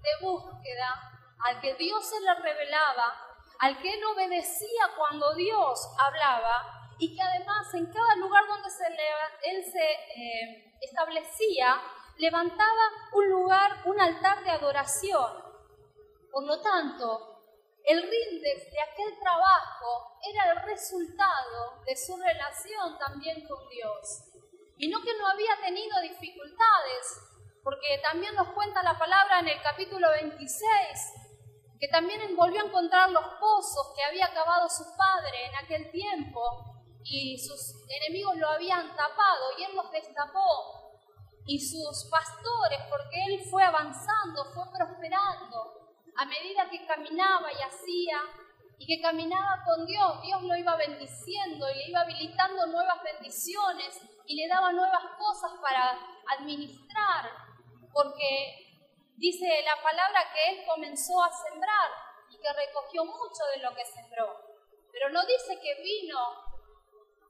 de 0.00 0.24
búsqueda, 0.24 1.18
al 1.40 1.60
que 1.60 1.74
Dios 1.74 2.08
se 2.08 2.20
le 2.20 2.34
revelaba, 2.34 3.12
al 3.58 3.76
que 3.80 3.92
él 3.92 4.04
obedecía 4.04 4.84
cuando 4.96 5.34
Dios 5.34 5.80
hablaba, 5.98 6.92
y 7.00 7.12
que 7.12 7.20
además 7.20 7.74
en 7.74 7.86
cada 7.86 8.14
lugar 8.18 8.44
donde 8.46 8.70
se 8.70 8.84
él 8.86 9.64
se 9.64 9.92
eh, 10.14 10.76
establecía, 10.80 11.80
levantaba 12.16 13.10
un 13.12 13.30
lugar, 13.30 13.82
un 13.86 14.00
altar 14.00 14.42
de 14.44 14.50
adoración. 14.50 15.44
Por 16.30 16.44
lo 16.44 16.60
tanto, 16.60 17.34
el 17.84 18.02
rindex 18.02 18.70
de 18.70 18.80
aquel 18.80 19.18
trabajo 19.20 20.18
era 20.22 20.52
el 20.52 20.62
resultado 20.62 21.82
de 21.84 21.96
su 21.96 22.16
relación 22.16 22.98
también 22.98 23.46
con 23.46 23.68
Dios. 23.68 24.24
Y 24.78 24.88
no 24.88 25.00
que 25.02 25.16
no 25.18 25.28
había 25.28 25.56
tenido 25.62 26.00
dificultades, 26.00 27.20
porque 27.62 28.00
también 28.02 28.34
nos 28.34 28.48
cuenta 28.54 28.82
la 28.82 28.98
palabra 28.98 29.40
en 29.40 29.48
el 29.48 29.62
capítulo 29.62 30.10
26, 30.10 30.58
que 31.78 31.88
también 31.88 32.34
volvió 32.36 32.62
a 32.62 32.66
encontrar 32.66 33.10
los 33.10 33.24
pozos 33.38 33.92
que 33.96 34.04
había 34.04 34.32
cavado 34.32 34.68
su 34.68 34.84
padre 34.96 35.46
en 35.46 35.54
aquel 35.56 35.90
tiempo 35.90 36.40
y 37.04 37.38
sus 37.38 37.74
enemigos 37.88 38.36
lo 38.36 38.48
habían 38.48 38.96
tapado 38.96 39.58
y 39.58 39.64
él 39.64 39.76
los 39.76 39.90
destapó 39.90 40.83
y 41.46 41.60
sus 41.60 42.08
pastores, 42.10 42.80
porque 42.88 43.16
él 43.26 43.44
fue 43.50 43.62
avanzando, 43.62 44.44
fue 44.54 44.64
prosperando 44.72 45.84
a 46.16 46.24
medida 46.24 46.68
que 46.70 46.86
caminaba 46.86 47.52
y 47.52 47.62
hacía 47.62 48.20
y 48.78 48.86
que 48.86 49.02
caminaba 49.02 49.62
con 49.64 49.86
Dios. 49.86 50.22
Dios 50.22 50.42
lo 50.42 50.56
iba 50.56 50.76
bendiciendo 50.76 51.70
y 51.70 51.74
le 51.74 51.88
iba 51.88 52.00
habilitando 52.00 52.66
nuevas 52.66 53.02
bendiciones 53.02 54.00
y 54.26 54.36
le 54.36 54.48
daba 54.48 54.72
nuevas 54.72 55.04
cosas 55.18 55.52
para 55.60 55.98
administrar, 56.38 57.30
porque 57.92 58.80
dice 59.16 59.46
la 59.64 59.82
palabra 59.82 60.32
que 60.32 60.50
él 60.50 60.66
comenzó 60.66 61.22
a 61.22 61.30
sembrar 61.30 61.90
y 62.30 62.38
que 62.38 62.52
recogió 62.52 63.04
mucho 63.04 63.44
de 63.54 63.62
lo 63.62 63.74
que 63.74 63.84
sembró. 63.84 64.40
Pero 64.90 65.10
no 65.10 65.24
dice 65.26 65.58
que 65.60 65.82
vino 65.82 66.18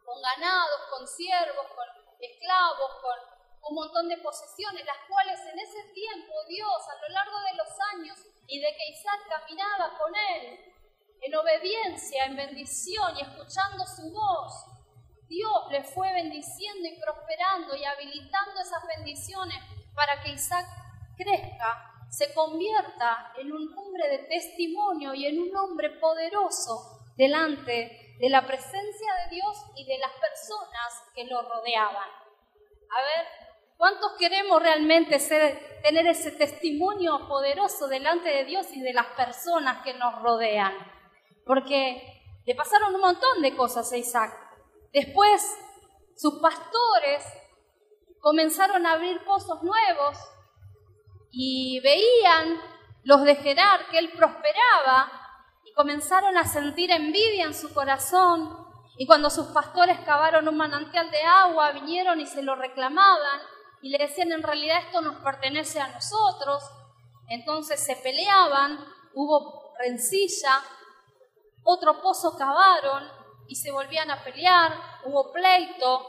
con 0.04 0.20
ganados, 0.22 0.80
con 0.90 1.06
siervos, 1.08 1.66
con 1.74 1.86
esclavos, 2.20 2.90
con 3.00 3.33
un 3.68 3.74
montón 3.74 4.08
de 4.08 4.18
posesiones, 4.18 4.84
las 4.84 4.98
cuales 5.08 5.40
en 5.40 5.58
ese 5.58 5.92
tiempo 5.92 6.32
Dios, 6.48 6.88
a 6.88 7.00
lo 7.00 7.08
largo 7.14 7.38
de 7.40 7.56
los 7.56 7.68
años 7.94 8.18
y 8.46 8.60
de 8.60 8.68
que 8.76 8.90
Isaac 8.90 9.20
caminaba 9.28 9.98
con 9.98 10.12
él, 10.14 10.74
en 11.20 11.34
obediencia, 11.34 12.26
en 12.26 12.36
bendición 12.36 13.16
y 13.16 13.22
escuchando 13.22 13.84
su 13.86 14.12
voz, 14.12 14.66
Dios 15.26 15.70
le 15.70 15.82
fue 15.82 16.12
bendiciendo 16.12 16.86
y 16.86 17.00
prosperando 17.00 17.74
y 17.74 17.84
habilitando 17.84 18.60
esas 18.60 18.86
bendiciones 18.96 19.56
para 19.94 20.22
que 20.22 20.32
Isaac 20.32 20.66
crezca, 21.16 21.90
se 22.10 22.32
convierta 22.34 23.32
en 23.38 23.50
un 23.50 23.76
hombre 23.76 24.08
de 24.08 24.18
testimonio 24.18 25.14
y 25.14 25.26
en 25.26 25.40
un 25.40 25.56
hombre 25.56 25.90
poderoso 25.98 27.00
delante 27.16 28.16
de 28.18 28.28
la 28.28 28.46
presencia 28.46 29.14
de 29.24 29.34
Dios 29.34 29.64
y 29.76 29.86
de 29.86 29.98
las 29.98 30.12
personas 30.12 31.02
que 31.14 31.24
lo 31.24 31.42
rodeaban. 31.42 32.08
A 32.96 33.02
ver, 33.02 33.26
¿cuántos 33.84 34.12
queremos 34.18 34.62
realmente 34.62 35.18
ser, 35.18 35.82
tener 35.82 36.06
ese 36.06 36.30
testimonio 36.30 37.28
poderoso 37.28 37.86
delante 37.86 38.30
de 38.30 38.46
Dios 38.46 38.66
y 38.72 38.80
de 38.80 38.94
las 38.94 39.08
personas 39.08 39.84
que 39.84 39.92
nos 39.92 40.22
rodean? 40.22 40.72
Porque 41.44 42.00
le 42.46 42.54
pasaron 42.54 42.94
un 42.94 43.02
montón 43.02 43.42
de 43.42 43.54
cosas 43.54 43.92
a 43.92 43.98
Isaac. 43.98 44.32
Después, 44.90 45.54
sus 46.16 46.40
pastores 46.40 47.24
comenzaron 48.20 48.86
a 48.86 48.92
abrir 48.92 49.22
pozos 49.22 49.62
nuevos 49.62 50.16
y 51.30 51.78
veían 51.80 52.58
los 53.02 53.22
de 53.22 53.36
Gerar 53.36 53.88
que 53.90 53.98
él 53.98 54.12
prosperaba 54.16 55.12
comenzaron 55.76 56.38
a 56.38 56.46
sentir 56.46 56.90
envidia 56.90 57.44
en 57.44 57.54
su 57.54 57.74
corazón 57.74 58.48
y 58.96 59.06
cuando 59.06 59.28
sus 59.28 59.48
pastores 59.48 59.98
cavaron 60.06 60.48
un 60.48 60.56
manantial 60.56 61.10
de 61.10 61.20
agua, 61.20 61.72
vinieron 61.72 62.18
y 62.20 62.26
se 62.26 62.42
lo 62.42 62.54
reclamaban 62.54 63.40
y 63.84 63.90
le 63.90 63.98
decían 63.98 64.32
en 64.32 64.42
realidad 64.42 64.78
esto 64.78 65.02
nos 65.02 65.16
pertenece 65.16 65.78
a 65.78 65.88
nosotros. 65.88 66.62
Entonces 67.28 67.78
se 67.84 67.96
peleaban, 67.96 68.78
hubo 69.12 69.74
rencilla, 69.78 70.62
otro 71.62 72.00
pozo 72.00 72.34
cavaron 72.34 73.06
y 73.46 73.56
se 73.56 73.70
volvían 73.70 74.10
a 74.10 74.24
pelear, 74.24 74.72
hubo 75.04 75.30
pleito, 75.30 76.00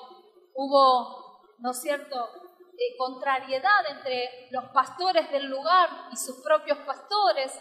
hubo, 0.53 1.41
¿no 1.59 1.71
es 1.71 1.81
cierto?, 1.81 2.29
eh, 2.77 2.95
contrariedad 2.97 3.85
entre 3.89 4.47
los 4.51 4.63
pastores 4.71 5.29
del 5.29 5.47
lugar 5.47 5.89
y 6.13 6.15
sus 6.15 6.41
propios 6.45 6.77
pastores. 6.79 7.51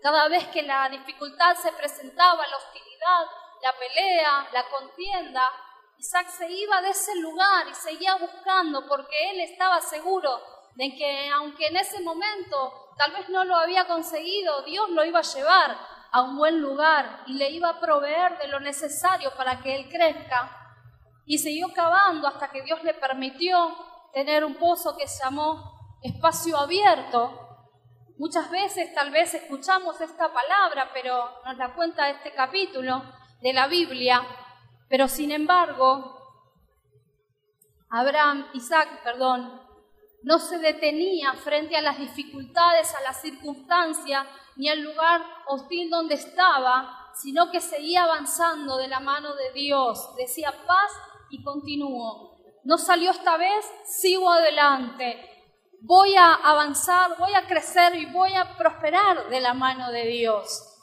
Cada 0.00 0.28
vez 0.28 0.46
que 0.48 0.62
la 0.62 0.88
dificultad 0.88 1.54
se 1.56 1.72
presentaba, 1.72 2.46
la 2.46 2.56
hostilidad, 2.56 3.26
la 3.62 3.74
pelea, 3.78 4.48
la 4.50 4.64
contienda, 4.70 5.52
Isaac 5.98 6.28
se 6.28 6.50
iba 6.50 6.80
de 6.80 6.90
ese 6.90 7.14
lugar 7.16 7.66
y 7.68 7.74
seguía 7.74 8.14
buscando 8.16 8.86
porque 8.86 9.30
él 9.30 9.40
estaba 9.40 9.80
seguro 9.80 10.30
de 10.74 10.94
que 10.94 11.28
aunque 11.30 11.66
en 11.66 11.76
ese 11.76 12.00
momento 12.00 12.92
tal 12.96 13.12
vez 13.12 13.28
no 13.28 13.44
lo 13.44 13.56
había 13.56 13.86
conseguido, 13.86 14.62
Dios 14.62 14.88
lo 14.90 15.04
iba 15.04 15.18
a 15.18 15.22
llevar 15.22 15.76
a 16.12 16.22
un 16.22 16.36
buen 16.36 16.60
lugar 16.60 17.24
y 17.26 17.34
le 17.34 17.50
iba 17.50 17.70
a 17.70 17.80
proveer 17.80 18.38
de 18.38 18.48
lo 18.48 18.60
necesario 18.60 19.34
para 19.36 19.60
que 19.60 19.74
él 19.74 19.88
crezca. 19.88 20.54
Y 21.26 21.38
siguió 21.38 21.72
cavando 21.74 22.28
hasta 22.28 22.50
que 22.50 22.62
Dios 22.62 22.82
le 22.84 22.94
permitió 22.94 23.76
tener 24.14 24.44
un 24.44 24.54
pozo 24.54 24.96
que 24.96 25.06
se 25.06 25.22
llamó 25.24 25.98
espacio 26.02 26.56
abierto, 26.56 27.48
Muchas 28.18 28.50
veces 28.50 28.92
tal 28.94 29.12
vez 29.12 29.32
escuchamos 29.32 30.00
esta 30.00 30.32
palabra, 30.32 30.90
pero 30.92 31.40
nos 31.44 31.56
la 31.56 31.72
cuenta 31.72 32.10
este 32.10 32.32
capítulo 32.32 33.00
de 33.40 33.52
la 33.52 33.68
Biblia, 33.68 34.20
pero 34.88 35.08
sin 35.08 35.32
embargo, 35.32 36.14
Abraham, 37.90 38.46
Isaac, 38.54 39.02
perdón, 39.02 39.62
no 40.22 40.38
se 40.38 40.58
detenía 40.58 41.32
frente 41.34 41.76
a 41.76 41.82
las 41.82 41.98
dificultades, 41.98 42.94
a 42.94 43.02
las 43.02 43.20
circunstancias, 43.20 44.26
ni 44.56 44.68
al 44.68 44.80
lugar 44.80 45.22
hostil 45.46 45.88
donde 45.88 46.14
estaba, 46.14 47.10
sino 47.14 47.50
que 47.50 47.60
seguía 47.60 48.04
avanzando 48.04 48.76
de 48.76 48.88
la 48.88 49.00
mano 49.00 49.34
de 49.34 49.52
Dios. 49.52 50.14
Decía 50.16 50.52
paz 50.66 50.92
y 51.30 51.42
continuó. 51.42 52.36
No 52.64 52.76
salió 52.76 53.12
esta 53.12 53.36
vez, 53.36 53.64
sigo 53.84 54.30
adelante 54.30 55.38
voy 55.80 56.14
a 56.16 56.34
avanzar, 56.34 57.16
voy 57.18 57.34
a 57.34 57.46
crecer 57.46 57.94
y 57.96 58.06
voy 58.06 58.34
a 58.34 58.56
prosperar 58.56 59.28
de 59.28 59.40
la 59.40 59.54
mano 59.54 59.90
de 59.92 60.06
Dios. 60.06 60.77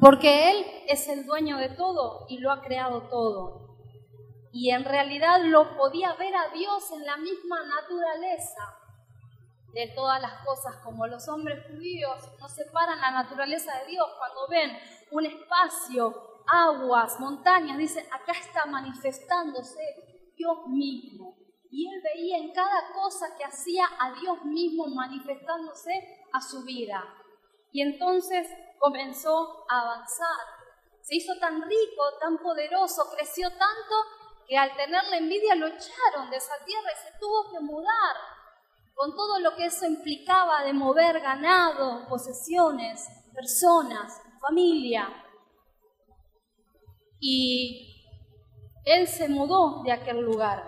Porque 0.00 0.50
Él 0.50 0.66
es 0.88 1.08
el 1.08 1.26
dueño 1.26 1.58
de 1.58 1.68
todo 1.68 2.26
y 2.28 2.38
lo 2.38 2.50
ha 2.50 2.62
creado 2.62 3.08
todo. 3.08 3.76
Y 4.52 4.70
en 4.70 4.84
realidad 4.84 5.42
lo 5.44 5.76
podía 5.76 6.14
ver 6.14 6.34
a 6.34 6.48
Dios 6.54 6.90
en 6.92 7.04
la 7.04 7.16
misma 7.18 7.58
naturaleza 7.66 8.76
de 9.72 9.92
todas 9.94 10.20
las 10.20 10.44
cosas, 10.44 10.76
como 10.82 11.06
los 11.06 11.28
hombres 11.28 11.64
judíos 11.68 12.18
no 12.40 12.48
separan 12.48 13.00
la 13.00 13.12
naturaleza 13.12 13.78
de 13.80 13.90
Dios 13.90 14.06
cuando 14.18 14.48
ven 14.48 14.76
un 15.12 15.26
espacio, 15.26 16.42
aguas, 16.46 17.20
montañas, 17.20 17.78
dicen, 17.78 18.04
acá 18.10 18.32
está 18.32 18.66
manifestándose 18.66 19.80
Dios 20.36 20.66
mismo 20.66 21.36
y 21.70 21.86
él 21.86 22.02
veía 22.02 22.38
en 22.38 22.52
cada 22.52 22.92
cosa 22.92 23.26
que 23.36 23.44
hacía 23.44 23.84
a 23.98 24.12
Dios 24.20 24.44
mismo 24.44 24.88
manifestándose 24.88 25.92
a 26.32 26.40
su 26.40 26.64
vida. 26.64 27.04
Y 27.72 27.82
entonces 27.82 28.48
comenzó 28.78 29.64
a 29.68 29.80
avanzar. 29.82 30.46
Se 31.02 31.16
hizo 31.16 31.32
tan 31.38 31.62
rico, 31.62 32.02
tan 32.20 32.38
poderoso, 32.38 33.10
creció 33.16 33.48
tanto 33.50 33.94
que 34.46 34.56
al 34.56 34.74
tener 34.74 35.04
la 35.04 35.16
envidia 35.16 35.54
lo 35.54 35.66
echaron 35.66 36.30
de 36.30 36.36
esa 36.36 36.54
tierra 36.64 36.90
y 36.92 37.06
se 37.06 37.18
tuvo 37.18 37.52
que 37.52 37.60
mudar, 37.60 38.16
con 38.94 39.14
todo 39.14 39.38
lo 39.38 39.54
que 39.54 39.66
eso 39.66 39.86
implicaba 39.86 40.64
de 40.64 40.72
mover 40.72 41.20
ganado, 41.20 42.06
posesiones, 42.08 43.08
personas, 43.32 44.20
familia. 44.40 45.08
Y 47.20 48.04
él 48.84 49.06
se 49.06 49.28
mudó 49.28 49.82
de 49.84 49.92
aquel 49.92 50.20
lugar. 50.20 50.62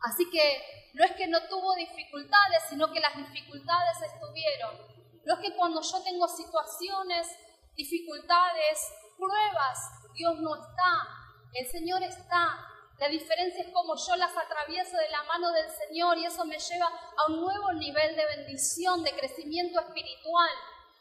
Así 0.00 0.30
que 0.30 0.62
no 0.94 1.04
es 1.04 1.12
que 1.12 1.26
no 1.26 1.38
tuvo 1.48 1.74
dificultades, 1.74 2.62
sino 2.68 2.92
que 2.92 3.00
las 3.00 3.16
dificultades 3.16 4.02
estuvieron. 4.02 4.97
No 5.28 5.34
es 5.34 5.40
que 5.40 5.56
cuando 5.56 5.82
yo 5.82 6.02
tengo 6.02 6.26
situaciones, 6.26 7.28
dificultades, 7.76 8.78
pruebas, 9.18 9.78
Dios 10.14 10.40
no 10.40 10.54
está, 10.54 11.06
el 11.52 11.66
Señor 11.66 12.02
está. 12.02 12.64
La 12.96 13.08
diferencia 13.08 13.62
es 13.62 13.70
como 13.70 13.94
yo 13.94 14.16
las 14.16 14.34
atravieso 14.34 14.96
de 14.96 15.10
la 15.10 15.22
mano 15.24 15.52
del 15.52 15.68
Señor 15.68 16.16
y 16.16 16.24
eso 16.24 16.46
me 16.46 16.58
lleva 16.58 16.86
a 16.86 17.30
un 17.30 17.42
nuevo 17.42 17.74
nivel 17.74 18.16
de 18.16 18.24
bendición, 18.24 19.02
de 19.02 19.12
crecimiento 19.12 19.78
espiritual. 19.80 20.50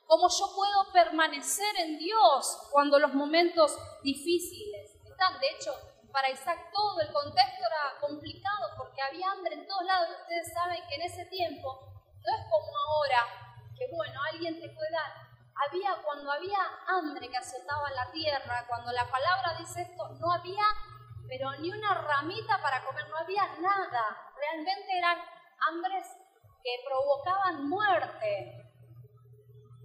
Cómo 0.05 0.27
yo 0.27 0.53
puedo 0.53 0.91
permanecer 0.91 1.77
en 1.77 1.97
Dios 1.97 2.67
cuando 2.69 2.99
los 2.99 3.13
momentos 3.13 3.77
difíciles 4.03 4.93
están. 5.09 5.39
De 5.39 5.51
hecho, 5.51 5.73
para 6.11 6.29
Isaac 6.29 6.69
todo 6.73 6.99
el 6.99 7.13
contexto 7.13 7.63
era 7.65 7.97
complicado 8.01 8.71
porque 8.77 9.01
había 9.01 9.31
hambre 9.31 9.53
en 9.53 9.65
todos 9.65 9.85
lados. 9.85 10.09
Ustedes 10.19 10.51
saben 10.53 10.83
que 10.89 10.95
en 10.95 11.03
ese 11.03 11.25
tiempo 11.27 11.79
no 12.13 12.35
es 12.35 12.43
como 12.51 12.77
ahora, 12.77 13.46
que 13.77 13.87
bueno, 13.91 14.19
alguien 14.31 14.59
te 14.59 14.69
puede 14.69 14.91
dar. 14.91 15.27
Había, 15.67 16.01
cuando 16.03 16.31
había 16.31 16.59
hambre 16.87 17.29
que 17.29 17.37
azotaba 17.37 17.89
la 17.91 18.11
tierra, 18.11 18.65
cuando 18.67 18.91
la 18.91 19.09
palabra 19.09 19.55
dice 19.57 19.81
esto, 19.81 20.09
no 20.19 20.31
había, 20.31 20.65
pero 21.27 21.51
ni 21.59 21.71
una 21.71 21.93
ramita 21.93 22.61
para 22.61 22.83
comer, 22.85 23.07
no 23.09 23.17
había 23.17 23.43
nada. 23.59 24.31
Realmente 24.35 24.97
eran 24.97 25.17
hambres 25.67 26.07
que 26.63 26.83
provocaban 26.85 27.67
muerte. 27.67 28.71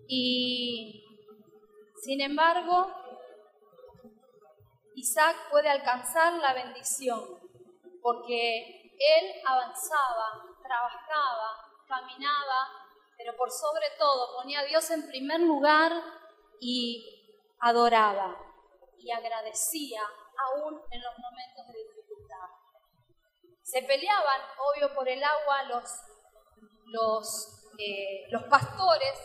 Y 0.08 1.04
sin 2.02 2.20
embargo, 2.20 2.92
Isaac 4.94 5.36
puede 5.50 5.70
alcanzar 5.70 6.34
la 6.34 6.52
bendición, 6.52 7.20
porque 8.02 8.82
él 8.98 9.42
avanzaba, 9.46 10.44
trabajaba, 10.62 11.72
caminaba, 11.86 12.81
pero 13.22 13.36
por 13.36 13.50
sobre 13.52 13.86
todo 13.98 14.34
ponía 14.36 14.60
a 14.60 14.64
Dios 14.64 14.90
en 14.90 15.06
primer 15.06 15.40
lugar 15.40 15.92
y 16.60 17.54
adoraba 17.60 18.36
y 18.98 19.10
agradecía 19.12 20.02
aún 20.36 20.80
en 20.90 21.00
los 21.00 21.18
momentos 21.18 21.68
de 21.68 21.84
dificultad. 21.84 22.48
Se 23.62 23.82
peleaban, 23.82 24.40
obvio, 24.58 24.92
por 24.94 25.08
el 25.08 25.22
agua 25.22 25.62
los, 25.64 25.84
los, 26.86 27.64
eh, 27.78 28.26
los 28.30 28.42
pastores, 28.44 29.18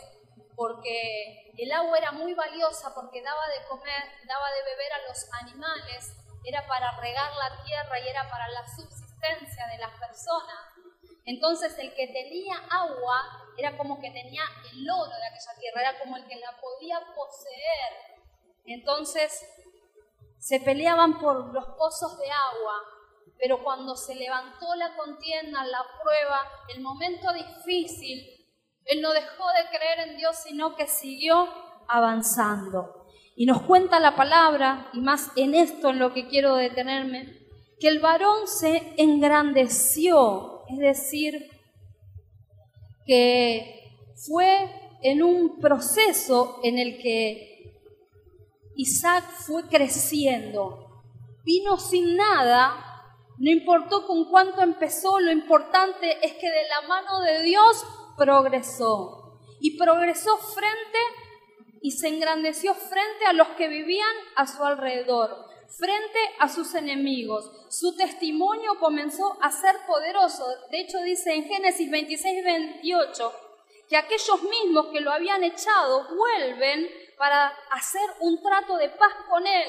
porque 0.56 1.54
el 1.58 1.72
agua 1.72 1.98
era 1.98 2.12
muy 2.12 2.36
valiosa 2.36 2.94
porque 2.94 3.24
daba 3.24 3.48
de 3.48 3.68
comer, 3.68 4.04
daba 4.27 4.51
de 4.51 4.63
beber 4.63 4.94
a 4.94 5.08
los 5.08 5.34
animales, 5.42 6.13
era 6.46 6.68
para 6.68 7.00
regar 7.00 7.32
la 7.36 7.63
tierra 7.63 8.00
y 8.00 8.08
era 8.08 8.30
para 8.30 8.48
la 8.50 8.68
subsistencia 8.68 9.68
de 9.68 9.77
las 9.80 10.00
personas. 10.00 10.74
Entonces 11.25 11.77
el 11.80 11.94
que 11.96 12.08
tenía 12.08 12.58
agua 12.70 13.47
era 13.57 13.77
como 13.77 13.99
que 13.99 14.11
tenía 14.11 14.43
el 14.71 14.89
oro 14.89 15.09
de 15.09 15.27
aquella 15.27 15.59
tierra, 15.59 15.81
era 15.81 15.99
como 15.99 16.17
el 16.17 16.27
que 16.27 16.35
la 16.35 16.55
podía 16.61 16.99
poseer. 17.15 18.21
Entonces 18.65 19.45
se 20.37 20.59
peleaban 20.59 21.19
por 21.19 21.53
los 21.53 21.65
pozos 21.77 22.17
de 22.19 22.29
agua, 22.29 22.81
pero 23.39 23.63
cuando 23.63 23.95
se 23.95 24.15
levantó 24.15 24.75
la 24.75 24.95
contienda, 24.95 25.65
la 25.65 25.83
prueba, 26.01 26.49
el 26.73 26.81
momento 26.81 27.27
difícil, 27.33 28.37
él 28.85 29.01
no 29.01 29.11
dejó 29.11 29.45
de 29.49 29.77
creer 29.77 30.09
en 30.09 30.17
Dios, 30.17 30.37
sino 30.37 30.75
que 30.75 30.87
siguió 30.87 31.47
avanzando. 31.87 33.07
Y 33.35 33.45
nos 33.45 33.61
cuenta 33.63 33.99
la 33.99 34.15
palabra, 34.15 34.89
y 34.93 34.99
más 34.99 35.31
en 35.35 35.53
esto 35.53 35.89
en 35.89 35.99
lo 35.99 36.13
que 36.13 36.27
quiero 36.27 36.55
detenerme, 36.55 37.37
que 37.79 37.87
el 37.87 37.99
varón 37.99 38.47
se 38.47 38.93
engrandeció, 38.97 40.63
es 40.69 40.79
decir, 40.79 41.56
que 43.07 44.03
fue 44.27 44.69
en 45.01 45.23
un 45.23 45.59
proceso 45.59 46.59
en 46.63 46.77
el 46.77 46.97
que 46.99 47.73
Isaac 48.75 49.23
fue 49.47 49.63
creciendo. 49.67 51.03
Vino 51.43 51.77
sin 51.77 52.15
nada, 52.15 52.87
no 53.39 53.49
importó 53.49 54.05
con 54.05 54.29
cuánto 54.29 54.61
empezó, 54.61 55.19
lo 55.19 55.31
importante 55.31 56.17
es 56.25 56.33
que 56.33 56.49
de 56.49 56.67
la 56.67 56.87
mano 56.87 57.21
de 57.21 57.41
Dios 57.43 57.85
progresó. 58.17 59.39
Y 59.59 59.77
progresó 59.77 60.37
frente 60.37 60.99
y 61.81 61.91
se 61.91 62.09
engrandeció 62.09 62.75
frente 62.75 63.25
a 63.27 63.33
los 63.33 63.47
que 63.49 63.67
vivían 63.67 64.15
a 64.35 64.45
su 64.45 64.63
alrededor, 64.63 65.47
frente 65.67 66.19
a 66.39 66.50
sus 66.50 66.74
enemigos. 66.75 67.51
Su 67.69 67.95
testimonio 67.95 68.79
comenzó 68.79 69.38
a 69.41 69.51
ser 69.51 69.75
poderoso. 69.86 70.45
De 70.71 70.81
hecho, 70.81 71.00
dice 71.01 71.33
en 71.33 71.45
Génesis 71.45 71.89
26, 71.89 72.43
28, 72.43 73.33
que 73.89 73.97
aquellos 73.97 74.43
mismos 74.43 74.88
que 74.88 75.01
lo 75.01 75.12
habían 75.12 75.43
echado 75.43 76.07
vuelven 76.15 76.89
para 77.17 77.47
hacer 77.71 78.09
un 78.19 78.41
trato 78.41 78.77
de 78.77 78.89
paz 78.89 79.13
con 79.29 79.45
él, 79.45 79.67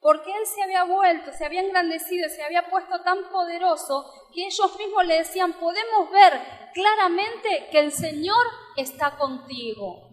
porque 0.00 0.30
él 0.30 0.46
se 0.46 0.62
había 0.62 0.84
vuelto, 0.84 1.32
se 1.32 1.44
había 1.44 1.62
engrandecido, 1.62 2.28
se 2.28 2.42
había 2.42 2.68
puesto 2.68 3.00
tan 3.02 3.28
poderoso 3.30 4.10
que 4.32 4.46
ellos 4.46 4.78
mismos 4.78 5.06
le 5.06 5.18
decían, 5.18 5.54
podemos 5.54 6.10
ver 6.10 6.70
claramente 6.74 7.68
que 7.72 7.80
el 7.80 7.92
Señor 7.92 8.46
está 8.76 9.16
contigo. 9.16 10.10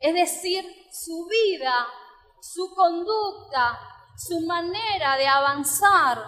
Es 0.00 0.14
decir, 0.14 0.64
su 0.92 1.26
vida, 1.26 1.74
su 2.44 2.74
conducta, 2.74 3.80
su 4.16 4.38
manera 4.42 5.16
de 5.16 5.26
avanzar 5.26 6.18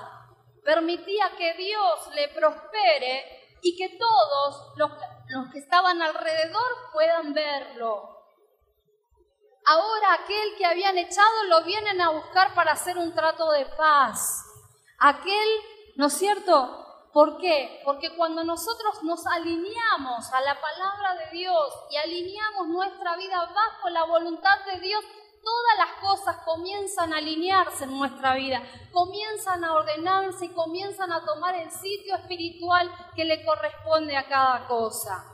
permitía 0.65 1.37
que 1.37 1.53
Dios 1.55 2.09
le 2.15 2.29
prospere 2.29 3.59
y 3.61 3.77
que 3.77 3.99
todos 3.99 4.73
los, 4.77 4.93
los 5.29 5.53
que 5.53 5.59
estaban 5.59 6.01
alrededor 6.01 6.91
puedan 6.93 7.35
verlo. 7.35 8.17
Ahora 9.67 10.15
aquel 10.15 10.57
que 10.57 10.65
habían 10.65 10.97
echado 10.97 11.45
lo 11.51 11.65
vienen 11.65 12.01
a 12.01 12.11
buscar 12.11 12.55
para 12.55 12.73
hacer 12.73 12.97
un 12.97 13.15
trato 13.15 13.51
de 13.51 13.67
paz. 13.67 14.43
Aquel, 14.99 15.49
¿no 15.97 16.07
es 16.07 16.15
cierto? 16.15 17.11
¿Por 17.13 17.37
qué? 17.39 17.83
Porque 17.85 18.17
cuando 18.17 18.43
nosotros 18.43 19.03
nos 19.03 19.27
alineamos 19.27 20.33
a 20.33 20.41
la 20.41 20.59
palabra 20.61 21.15
de 21.17 21.37
Dios 21.37 21.75
y 21.91 21.97
alineamos 21.97 22.69
nuestra 22.69 23.17
vida 23.17 23.53
bajo 23.55 23.91
la 23.91 24.05
voluntad 24.05 24.65
de 24.65 24.81
Dios, 24.81 25.05
todas 25.43 25.79
las 25.79 26.01
cosas 26.01 26.37
comienzan 26.45 27.13
a 27.13 27.19
alinearse 27.19 27.85
en 27.85 27.99
nuestra 27.99 28.35
vida, 28.35 28.63
comienzan 28.93 29.65
a 29.65 29.75
ordenarse 29.75 30.47
y 30.47 30.55
comienzan 30.55 31.13
a 31.13 31.25
tomar 31.25 31.55
el 31.55 31.71
sitio 31.71 32.17
espiritual 32.17 32.91
que 33.15 33.25
le 33.25 33.45
corresponde 33.45 34.17
a 34.17 34.29
cada 34.29 34.67
cosa. 34.67 35.25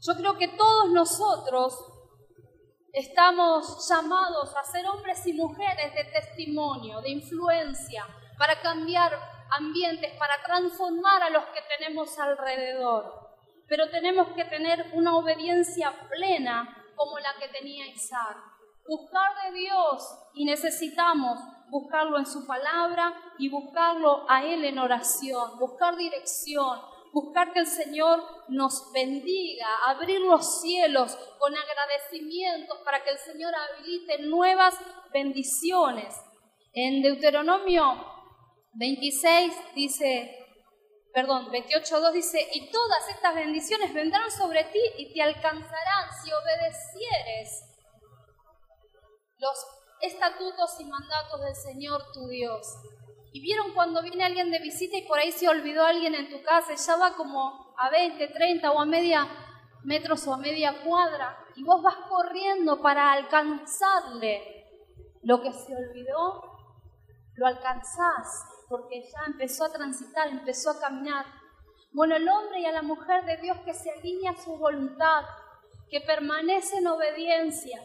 Yo 0.00 0.14
creo 0.14 0.36
que 0.36 0.48
todos 0.48 0.90
nosotros 0.90 1.74
estamos 2.92 3.88
llamados 3.88 4.54
a 4.56 4.64
ser 4.64 4.86
hombres 4.86 5.26
y 5.26 5.32
mujeres 5.32 5.94
de 5.94 6.04
testimonio, 6.04 7.00
de 7.00 7.10
influencia, 7.10 8.06
para 8.38 8.60
cambiar 8.60 9.18
ambientes, 9.50 10.12
para 10.18 10.42
transformar 10.42 11.22
a 11.22 11.30
los 11.30 11.44
que 11.46 11.60
tenemos 11.76 12.18
alrededor. 12.18 13.26
Pero 13.68 13.90
tenemos 13.90 14.28
que 14.28 14.44
tener 14.44 14.90
una 14.92 15.16
obediencia 15.16 15.92
plena 16.08 16.84
como 16.94 17.18
la 17.18 17.34
que 17.38 17.48
tenía 17.48 17.86
Isaac. 17.86 18.36
Buscar 18.88 19.30
de 19.44 19.58
Dios 19.58 20.02
y 20.34 20.44
necesitamos 20.44 21.38
buscarlo 21.68 22.18
en 22.18 22.26
su 22.26 22.46
palabra 22.46 23.14
y 23.38 23.48
buscarlo 23.48 24.24
a 24.28 24.44
Él 24.44 24.64
en 24.64 24.78
oración, 24.78 25.58
buscar 25.58 25.96
dirección, 25.96 26.80
buscar 27.12 27.52
que 27.52 27.60
el 27.60 27.66
Señor 27.66 28.22
nos 28.48 28.92
bendiga, 28.92 29.66
abrir 29.86 30.20
los 30.20 30.60
cielos 30.60 31.16
con 31.38 31.54
agradecimientos 31.56 32.78
para 32.84 33.02
que 33.02 33.10
el 33.10 33.18
Señor 33.18 33.52
habilite 33.54 34.22
nuevas 34.22 34.74
bendiciones. 35.12 36.14
En 36.72 37.02
Deuteronomio 37.02 38.04
26 38.74 39.52
dice, 39.74 40.46
perdón, 41.12 41.46
28.2 41.50 42.12
dice, 42.12 42.46
y 42.52 42.70
todas 42.70 43.08
estas 43.08 43.34
bendiciones 43.34 43.92
vendrán 43.94 44.30
sobre 44.30 44.64
ti 44.64 44.80
y 44.98 45.14
te 45.14 45.22
alcanzarán 45.22 46.10
si 46.22 46.30
obedecieres 46.30 47.75
estatutos 50.00 50.80
y 50.80 50.84
mandatos 50.84 51.40
del 51.40 51.54
Señor 51.54 52.02
tu 52.12 52.28
Dios. 52.28 52.66
Y 53.32 53.40
vieron 53.40 53.74
cuando 53.74 54.02
viene 54.02 54.24
alguien 54.24 54.50
de 54.50 54.58
visita 54.60 54.96
y 54.96 55.06
por 55.06 55.18
ahí 55.18 55.32
se 55.32 55.48
olvidó 55.48 55.84
alguien 55.84 56.14
en 56.14 56.30
tu 56.30 56.42
casa 56.42 56.72
y 56.72 56.76
ya 56.76 56.96
va 56.96 57.14
como 57.14 57.74
a 57.78 57.90
20, 57.90 58.28
30 58.28 58.70
o 58.72 58.80
a 58.80 58.86
media 58.86 59.28
metros 59.84 60.26
o 60.26 60.34
a 60.34 60.38
media 60.38 60.82
cuadra 60.84 61.38
y 61.54 61.62
vos 61.62 61.82
vas 61.82 61.96
corriendo 62.08 62.82
para 62.82 63.12
alcanzarle 63.12 64.66
lo 65.22 65.40
que 65.40 65.52
se 65.52 65.74
olvidó, 65.74 66.42
lo 67.34 67.46
alcanzás 67.46 68.44
porque 68.68 69.02
ya 69.02 69.26
empezó 69.26 69.64
a 69.64 69.72
transitar, 69.72 70.28
empezó 70.28 70.70
a 70.70 70.80
caminar. 70.80 71.26
Bueno, 71.92 72.16
el 72.16 72.28
hombre 72.28 72.60
y 72.60 72.66
a 72.66 72.72
la 72.72 72.82
mujer 72.82 73.24
de 73.24 73.36
Dios 73.38 73.58
que 73.64 73.74
se 73.74 73.90
alinea 73.90 74.32
a 74.32 74.36
su 74.36 74.56
voluntad, 74.56 75.24
que 75.88 76.00
permanece 76.00 76.78
en 76.78 76.88
obediencia, 76.88 77.80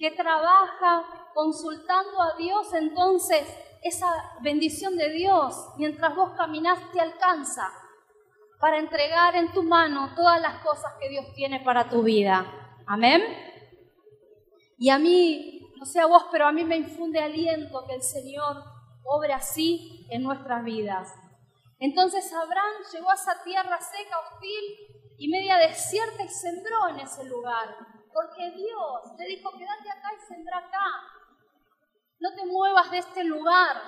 que 0.00 0.10
trabaja 0.12 1.04
consultando 1.34 2.22
a 2.22 2.34
Dios, 2.38 2.72
entonces 2.72 3.46
esa 3.82 4.06
bendición 4.40 4.96
de 4.96 5.10
Dios, 5.10 5.54
mientras 5.76 6.16
vos 6.16 6.30
caminás, 6.38 6.78
te 6.90 7.00
alcanza 7.00 7.70
para 8.58 8.78
entregar 8.78 9.36
en 9.36 9.52
tu 9.52 9.62
mano 9.62 10.14
todas 10.16 10.40
las 10.40 10.62
cosas 10.62 10.94
que 10.98 11.10
Dios 11.10 11.26
tiene 11.34 11.60
para 11.60 11.90
tu 11.90 12.02
vida. 12.02 12.46
Amén. 12.86 13.22
Y 14.78 14.88
a 14.88 14.98
mí, 14.98 15.70
no 15.76 15.84
sé 15.84 16.00
a 16.00 16.06
vos, 16.06 16.24
pero 16.32 16.46
a 16.46 16.52
mí 16.52 16.64
me 16.64 16.76
infunde 16.76 17.20
aliento 17.20 17.84
que 17.86 17.94
el 17.94 18.02
Señor 18.02 18.56
obre 19.04 19.34
así 19.34 20.06
en 20.10 20.22
nuestras 20.22 20.64
vidas. 20.64 21.12
Entonces 21.78 22.32
Abraham 22.32 22.82
llegó 22.92 23.10
a 23.10 23.14
esa 23.14 23.42
tierra 23.44 23.78
seca, 23.80 24.16
hostil 24.18 24.64
y 25.18 25.28
media 25.28 25.58
desierta 25.58 26.22
y 26.22 26.28
sembró 26.28 26.88
en 26.88 27.00
ese 27.00 27.24
lugar. 27.24 27.89
Porque 28.12 28.50
Dios 28.50 29.18
le 29.18 29.26
dijo, 29.26 29.50
quédate 29.52 29.90
acá 29.90 30.10
y 30.16 30.26
sembra 30.26 30.58
acá. 30.58 30.84
No 32.18 32.34
te 32.34 32.44
muevas 32.46 32.90
de 32.90 32.98
este 32.98 33.24
lugar. 33.24 33.80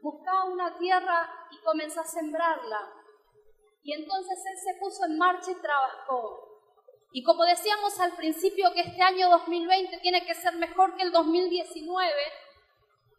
Busca 0.00 0.44
una 0.44 0.76
tierra 0.78 1.30
y 1.50 1.62
comenzó 1.62 2.00
a 2.00 2.04
sembrarla. 2.04 2.92
Y 3.82 3.92
entonces 3.94 4.38
él 4.46 4.58
se 4.58 4.80
puso 4.80 5.04
en 5.06 5.18
marcha 5.18 5.50
y 5.50 5.60
trabajó. 5.60 6.52
Y 7.12 7.22
como 7.24 7.44
decíamos 7.44 7.98
al 8.00 8.12
principio 8.12 8.72
que 8.72 8.80
este 8.80 9.02
año 9.02 9.28
2020 9.28 9.98
tiene 9.98 10.24
que 10.24 10.34
ser 10.34 10.54
mejor 10.54 10.96
que 10.96 11.02
el 11.02 11.12
2019, 11.12 12.10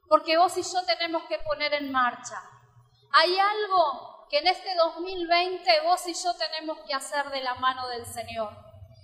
porque 0.07 0.37
vos 0.37 0.57
y 0.57 0.63
yo 0.63 0.83
tenemos 0.85 1.23
que 1.23 1.37
poner 1.39 1.73
en 1.73 1.91
marcha. 1.91 2.41
Hay 3.11 3.37
algo 3.37 4.25
que 4.29 4.39
en 4.39 4.47
este 4.47 4.73
2020 4.75 5.81
vos 5.81 6.07
y 6.07 6.13
yo 6.13 6.33
tenemos 6.35 6.79
que 6.87 6.93
hacer 6.93 7.29
de 7.29 7.41
la 7.41 7.53
mano 7.55 7.87
del 7.89 8.05
Señor. 8.05 8.62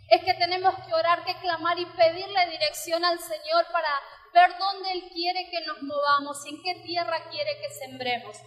Es 0.09 0.23
que 0.23 0.33
tenemos 0.33 0.73
que 0.85 0.93
orar, 0.93 1.23
que 1.23 1.39
clamar 1.39 1.77
y 1.77 1.85
pedirle 1.85 2.49
dirección 2.49 3.03
al 3.05 3.19
Señor 3.19 3.65
para 3.71 3.89
ver 4.33 4.57
dónde 4.57 4.91
Él 4.91 5.09
quiere 5.13 5.49
que 5.49 5.65
nos 5.65 5.81
movamos 5.81 6.45
y 6.45 6.49
en 6.49 6.63
qué 6.63 6.75
tierra 6.83 7.29
quiere 7.29 7.51
que 7.61 7.69
sembremos. 7.69 8.37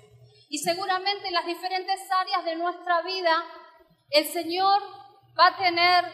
Y 0.49 0.59
seguramente 0.59 1.29
en 1.29 1.35
las 1.35 1.47
diferentes 1.47 2.01
áreas 2.11 2.45
de 2.45 2.57
nuestra 2.57 3.03
vida, 3.03 3.45
el 4.11 4.27
Señor 4.27 4.83
va 5.39 5.47
a 5.47 5.57
tener 5.57 6.05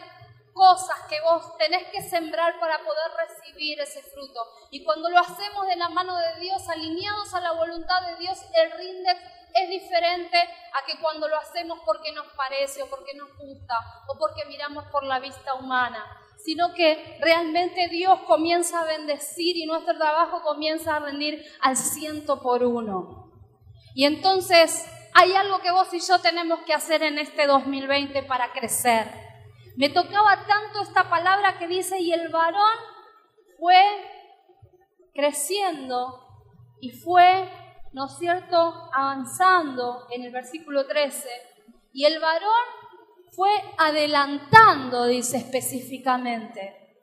cosas 0.53 0.97
que 1.09 1.19
vos 1.21 1.57
tenés 1.57 1.87
que 1.91 2.01
sembrar 2.01 2.59
para 2.59 2.79
poder 2.79 3.11
recibir 3.17 3.79
ese 3.79 4.01
fruto. 4.03 4.41
Y 4.71 4.83
cuando 4.83 5.09
lo 5.09 5.19
hacemos 5.19 5.67
de 5.67 5.75
la 5.75 5.89
mano 5.89 6.15
de 6.17 6.39
Dios, 6.41 6.67
alineados 6.69 7.33
a 7.33 7.41
la 7.41 7.53
voluntad 7.53 8.01
de 8.07 8.17
Dios, 8.17 8.37
el 8.53 8.71
rindex 8.71 9.19
es 9.53 9.69
diferente 9.69 10.37
a 10.37 10.85
que 10.85 10.99
cuando 10.99 11.27
lo 11.27 11.37
hacemos 11.37 11.79
porque 11.85 12.11
nos 12.11 12.27
parece 12.33 12.81
o 12.83 12.89
porque 12.89 13.13
nos 13.15 13.29
gusta 13.37 13.75
o 14.07 14.17
porque 14.17 14.45
miramos 14.47 14.85
por 14.85 15.03
la 15.03 15.19
vista 15.19 15.53
humana. 15.55 16.05
sino 16.41 16.73
que 16.73 17.17
realmente 17.19 17.89
Dios 17.89 18.21
comienza 18.21 18.79
a 18.79 18.85
bendecir 18.85 19.57
y 19.57 19.65
nuestro 19.65 19.97
trabajo 19.97 20.41
comienza 20.41 20.95
a 20.95 20.99
rendir 20.99 21.43
al 21.59 21.75
ciento 21.75 22.41
por 22.41 22.63
uno. 22.63 23.29
Y 23.93 24.05
entonces 24.05 24.85
hay 25.13 25.33
algo 25.33 25.59
que 25.59 25.71
vos 25.71 25.93
y 25.93 25.99
yo 25.99 26.19
tenemos 26.21 26.59
que 26.61 26.73
hacer 26.73 27.03
en 27.03 27.19
este 27.19 27.45
2020 27.45 28.23
para 28.23 28.53
crecer. 28.53 29.11
Me 29.75 29.89
tocaba 29.89 30.45
tanto 30.45 30.81
esta 30.81 31.09
palabra 31.09 31.57
que 31.57 31.67
dice, 31.67 31.99
y 31.99 32.11
el 32.11 32.29
varón 32.29 32.77
fue 33.57 33.81
creciendo 35.13 36.25
y 36.81 36.91
fue, 36.91 37.49
¿no 37.99 38.05
es 38.05 38.17
cierto?, 38.17 38.89
avanzando 38.93 40.07
en 40.09 40.23
el 40.23 40.31
versículo 40.31 40.87
13. 40.87 41.27
Y 41.91 42.05
el 42.05 42.17
varón 42.21 42.65
fue 43.35 43.51
adelantando, 43.77 45.03
dice 45.03 45.35
específicamente. 45.35 46.95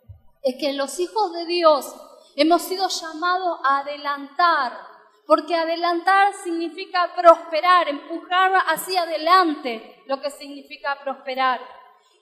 Es 0.43 0.57
que 0.59 0.73
los 0.73 0.99
hijos 0.99 1.35
de 1.35 1.45
Dios 1.45 1.95
hemos 2.35 2.63
sido 2.63 2.89
llamados 2.89 3.61
a 3.63 3.81
adelantar, 3.81 4.73
porque 5.27 5.55
adelantar 5.55 6.33
significa 6.43 7.13
prosperar, 7.15 7.91
empujar 7.91 8.55
hacia 8.67 9.03
adelante 9.03 10.03
lo 10.07 10.19
que 10.23 10.31
significa 10.31 10.99
prosperar. 11.05 11.61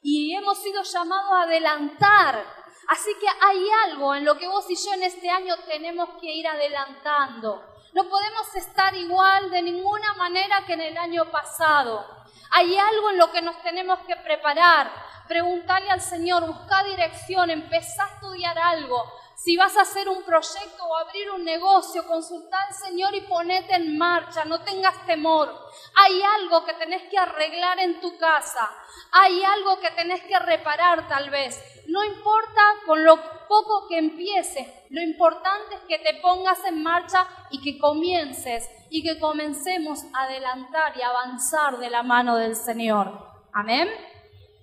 Y 0.03 0.35
hemos 0.35 0.59
sido 0.59 0.83
llamados 0.83 1.31
a 1.31 1.43
adelantar. 1.43 2.45
Así 2.89 3.11
que 3.21 3.29
hay 3.41 3.69
algo 3.87 4.17
en 4.17 4.25
lo 4.25 4.37
que 4.37 4.49
vos 4.49 4.69
y 4.69 4.75
yo 4.75 4.95
en 4.95 5.05
este 5.05 5.31
año 5.31 5.55
tenemos 5.65 6.09
que 6.21 6.35
ir 6.35 6.49
adelantando. 6.49 7.74
No 7.95 8.09
podemos 8.09 8.53
estar 8.57 8.93
igual 8.97 9.51
de 9.51 9.63
ninguna 9.63 10.15
manera 10.15 10.65
que 10.67 10.73
en 10.73 10.81
el 10.81 10.99
año 10.99 11.27
pasado. 11.31 12.05
Hay 12.51 12.77
algo 12.77 13.11
en 13.11 13.19
lo 13.19 13.31
que 13.31 13.41
nos 13.41 13.63
tenemos 13.63 14.01
que 14.01 14.17
preparar. 14.17 14.91
Preguntarle 15.29 15.91
al 15.91 16.01
Señor, 16.01 16.45
buscar 16.45 16.85
dirección, 16.85 17.51
empezar 17.51 18.09
a 18.09 18.15
estudiar 18.15 18.59
algo. 18.59 19.01
Si 19.37 19.57
vas 19.57 19.77
a 19.77 19.83
hacer 19.83 20.09
un 20.09 20.23
proyecto 20.23 20.85
o 20.85 20.97
abrir 20.97 21.31
un 21.31 21.45
negocio, 21.45 22.07
consulta 22.07 22.57
al 22.67 22.75
Señor 22.75 23.15
y 23.15 23.23
ponete 23.23 23.75
en 23.75 23.99
marcha, 23.99 24.45
no 24.45 24.63
tengas 24.63 25.05
temor. 25.07 25.53
Hay 25.97 26.23
algo 26.23 26.65
que 26.65 26.75
tenés 26.75 27.03
que 27.11 27.19
arreglar 27.19 27.79
en 27.81 28.01
tu 28.01 28.17
casa, 28.17 28.71
hay 29.13 29.43
algo 29.43 29.81
que 29.81 29.91
tenés 29.91 30.23
que 30.23 30.39
reparar 30.39 31.09
tal 31.09 31.31
vez. 31.31 31.61
No 31.89 32.03
importa 32.05 32.63
con 32.87 33.05
lo 33.05 33.17
poco 33.49 33.89
que 33.89 33.99
empieces, 33.99 34.67
lo 34.91 35.03
importante 35.03 35.75
es 35.75 35.81
que 35.83 35.99
te 35.99 36.21
pongas 36.21 36.65
en 36.65 36.83
marcha 36.83 37.27
y 37.51 37.61
que 37.61 37.79
comiences 37.79 38.69
y 38.89 39.03
que 39.03 39.19
comencemos 39.19 40.05
a 40.15 40.25
adelantar 40.25 40.97
y 40.97 41.03
avanzar 41.03 41.79
de 41.79 41.91
la 41.91 42.03
mano 42.03 42.37
del 42.37 42.57
Señor. 42.57 43.35
Amén. 43.53 43.91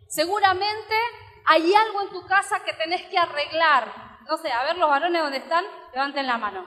Seguramente 0.08 0.96
hay 1.46 1.74
algo 1.74 2.02
en 2.02 2.10
tu 2.10 2.26
casa 2.26 2.64
que 2.64 2.74
tenés 2.74 3.04
que 3.04 3.18
arreglar. 3.18 4.11
No 4.32 4.38
sé, 4.38 4.50
a 4.50 4.64
ver 4.64 4.78
los 4.78 4.90
varones 4.90 5.22
dónde 5.22 5.40
están, 5.40 5.66
levanten 5.92 6.26
la 6.26 6.38
mano. 6.38 6.66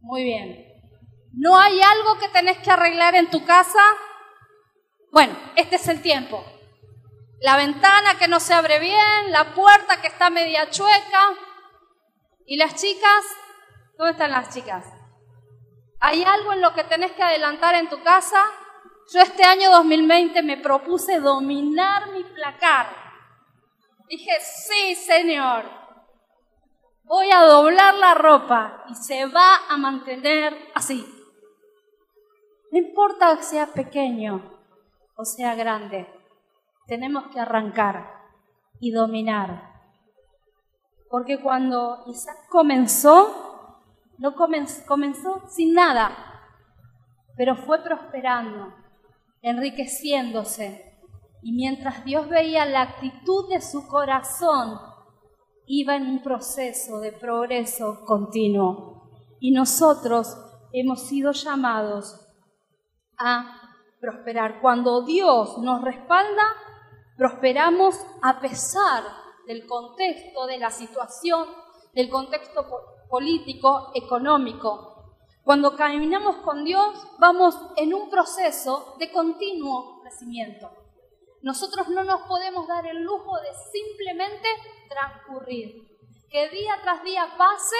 Muy 0.00 0.22
bien. 0.22 0.66
¿No 1.34 1.58
hay 1.58 1.78
algo 1.78 2.18
que 2.18 2.30
tenés 2.30 2.56
que 2.56 2.70
arreglar 2.70 3.14
en 3.16 3.28
tu 3.28 3.44
casa? 3.44 3.82
Bueno, 5.10 5.36
este 5.56 5.76
es 5.76 5.86
el 5.88 6.00
tiempo. 6.00 6.42
La 7.42 7.58
ventana 7.58 8.16
que 8.18 8.28
no 8.28 8.40
se 8.40 8.54
abre 8.54 8.78
bien, 8.78 9.30
la 9.30 9.52
puerta 9.52 10.00
que 10.00 10.06
está 10.06 10.30
media 10.30 10.70
chueca. 10.70 11.34
¿Y 12.46 12.56
las 12.56 12.76
chicas? 12.76 13.24
¿Dónde 13.98 14.12
están 14.12 14.30
las 14.30 14.54
chicas? 14.54 14.86
¿Hay 16.00 16.24
algo 16.24 16.54
en 16.54 16.62
lo 16.62 16.72
que 16.72 16.84
tenés 16.84 17.12
que 17.12 17.22
adelantar 17.22 17.74
en 17.74 17.90
tu 17.90 18.02
casa? 18.02 18.42
Yo 19.12 19.20
este 19.20 19.44
año 19.44 19.70
2020 19.70 20.42
me 20.42 20.56
propuse 20.56 21.20
dominar 21.20 22.10
mi 22.10 22.24
placar. 22.24 22.86
Dije, 24.08 24.32
sí, 24.40 24.94
Señor, 24.94 25.81
voy 27.04 27.30
a 27.30 27.42
doblar 27.42 27.94
la 27.94 28.14
ropa 28.14 28.84
y 28.88 28.94
se 28.94 29.26
va 29.26 29.66
a 29.68 29.76
mantener 29.76 30.56
así. 30.74 31.06
No 32.70 32.78
importa 32.78 33.36
que 33.36 33.42
sea 33.42 33.66
pequeño 33.66 34.52
o 35.16 35.24
sea 35.24 35.54
grande, 35.54 36.08
tenemos 36.86 37.24
que 37.28 37.38
arrancar 37.38 38.08
y 38.80 38.90
dominar. 38.90 39.70
Porque 41.08 41.40
cuando 41.40 42.02
Isaac 42.06 42.48
comenzó, 42.48 43.78
no 44.18 44.34
comenzó, 44.34 45.48
sin 45.48 45.74
nada, 45.74 46.16
pero 47.36 47.56
fue 47.56 47.82
prosperando, 47.82 48.72
enriqueciéndose. 49.42 50.98
Y 51.42 51.52
mientras 51.52 52.04
Dios 52.04 52.28
veía 52.28 52.64
la 52.64 52.82
actitud 52.82 53.48
de 53.48 53.60
su 53.60 53.86
corazón, 53.86 54.80
iba 55.66 55.96
en 55.96 56.06
un 56.06 56.22
proceso 56.22 57.00
de 57.00 57.12
progreso 57.12 58.04
continuo. 58.04 59.10
Y 59.40 59.52
nosotros 59.52 60.36
hemos 60.72 61.02
sido 61.02 61.32
llamados 61.32 62.20
a 63.18 63.60
prosperar. 64.00 64.60
Cuando 64.60 65.02
Dios 65.02 65.58
nos 65.58 65.82
respalda, 65.82 66.42
prosperamos 67.16 67.94
a 68.22 68.40
pesar 68.40 69.04
del 69.46 69.66
contexto, 69.66 70.46
de 70.46 70.58
la 70.58 70.70
situación, 70.70 71.48
del 71.94 72.08
contexto 72.08 72.66
político, 73.08 73.90
económico. 73.94 75.16
Cuando 75.44 75.76
caminamos 75.76 76.36
con 76.36 76.64
Dios, 76.64 76.94
vamos 77.18 77.58
en 77.76 77.94
un 77.94 78.08
proceso 78.08 78.94
de 78.98 79.10
continuo 79.10 80.00
crecimiento. 80.02 80.70
Nosotros 81.42 81.88
no 81.88 82.04
nos 82.04 82.22
podemos 82.22 82.68
dar 82.68 82.86
el 82.86 83.02
lujo 83.02 83.36
de 83.40 83.48
simplemente 83.72 84.48
transcurrir. 84.92 85.88
Que 86.30 86.48
día 86.48 86.78
tras 86.82 87.02
día 87.02 87.34
pase 87.36 87.76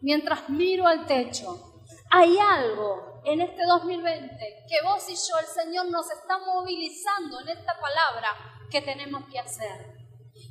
mientras 0.00 0.48
miro 0.48 0.86
al 0.86 1.06
techo. 1.06 1.82
Hay 2.10 2.38
algo 2.38 3.20
en 3.24 3.40
este 3.40 3.64
2020 3.66 4.36
que 4.68 4.86
vos 4.86 5.08
y 5.08 5.14
yo, 5.14 5.38
el 5.38 5.46
Señor, 5.46 5.86
nos 5.86 6.10
está 6.10 6.38
movilizando 6.38 7.40
en 7.40 7.48
esta 7.48 7.78
palabra 7.80 8.28
que 8.70 8.80
tenemos 8.80 9.24
que 9.30 9.38
hacer. 9.38 9.94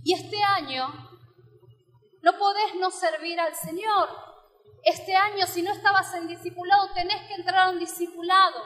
Y 0.04 0.14
este 0.14 0.42
año 0.42 0.88
no 2.22 2.38
podés 2.38 2.76
no 2.76 2.92
servir 2.92 3.40
al 3.40 3.56
Señor. 3.56 4.10
Este 4.84 5.16
año, 5.16 5.48
si 5.48 5.62
no 5.62 5.72
estabas 5.72 6.14
en 6.16 6.28
discipulado, 6.28 6.94
tenés 6.94 7.28
que 7.28 7.36
entrar 7.36 7.68
a 7.68 7.70
un 7.70 7.80
discipulado. 7.80 8.62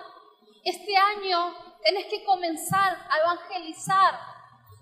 Este 0.64 0.96
año 0.96 1.54
tenés 1.84 2.06
que 2.08 2.24
comenzar 2.24 2.98
a 3.10 3.18
evangelizar. 3.20 4.20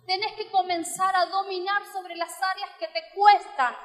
Tenés 0.08 0.32
que 0.38 0.50
comenzar 0.50 1.14
a 1.18 1.26
dominar 1.26 1.84
sobre 1.92 2.16
las 2.16 2.42
áreas 2.42 2.70
que 2.80 2.88
te 2.88 3.04
cuestan. 3.14 3.76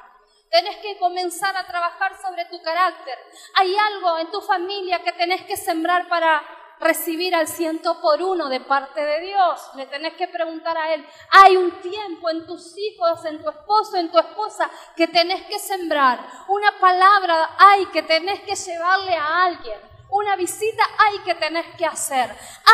Tenés 0.49 0.77
que 0.77 0.97
comenzar 0.97 1.53
a 1.57 1.67
trabajar 1.67 2.13
sobre 2.21 2.45
tu 2.45 2.61
carácter. 2.61 3.19
Hay 3.55 3.75
algo 3.75 4.17
en 4.19 4.31
tu 4.31 4.39
familia 4.39 5.03
que 5.03 5.11
tenés 5.11 5.41
que 5.41 5.57
sembrar 5.57 6.07
para 6.07 6.41
recibir 6.79 7.35
al 7.35 7.49
ciento 7.49 7.99
por 7.99 8.21
uno 8.21 8.47
de 8.47 8.61
parte 8.61 9.03
de 9.03 9.19
Dios. 9.19 9.69
Le 9.75 9.85
tenés 9.87 10.13
que 10.13 10.29
preguntar 10.29 10.77
a 10.77 10.93
Él, 10.93 11.05
hay 11.29 11.57
un 11.57 11.71
tiempo 11.81 12.29
en 12.29 12.45
tus 12.45 12.77
hijos, 12.77 13.25
en 13.25 13.43
tu 13.43 13.49
esposo, 13.49 13.97
en 13.97 14.09
tu 14.09 14.17
esposa, 14.17 14.71
que 14.95 15.09
tenés 15.09 15.41
que 15.47 15.59
sembrar. 15.59 16.25
Una 16.47 16.79
palabra 16.79 17.49
hay 17.57 17.85
que 17.87 18.01
tenés 18.01 18.39
que 18.41 18.55
llevarle 18.55 19.13
a 19.13 19.43
alguien. 19.43 19.92
Una 20.13 20.35
visita 20.35 20.83
hay 20.99 21.19
que 21.19 21.33
tenés 21.33 21.65
que 21.75 21.87
hacer. 21.87 22.29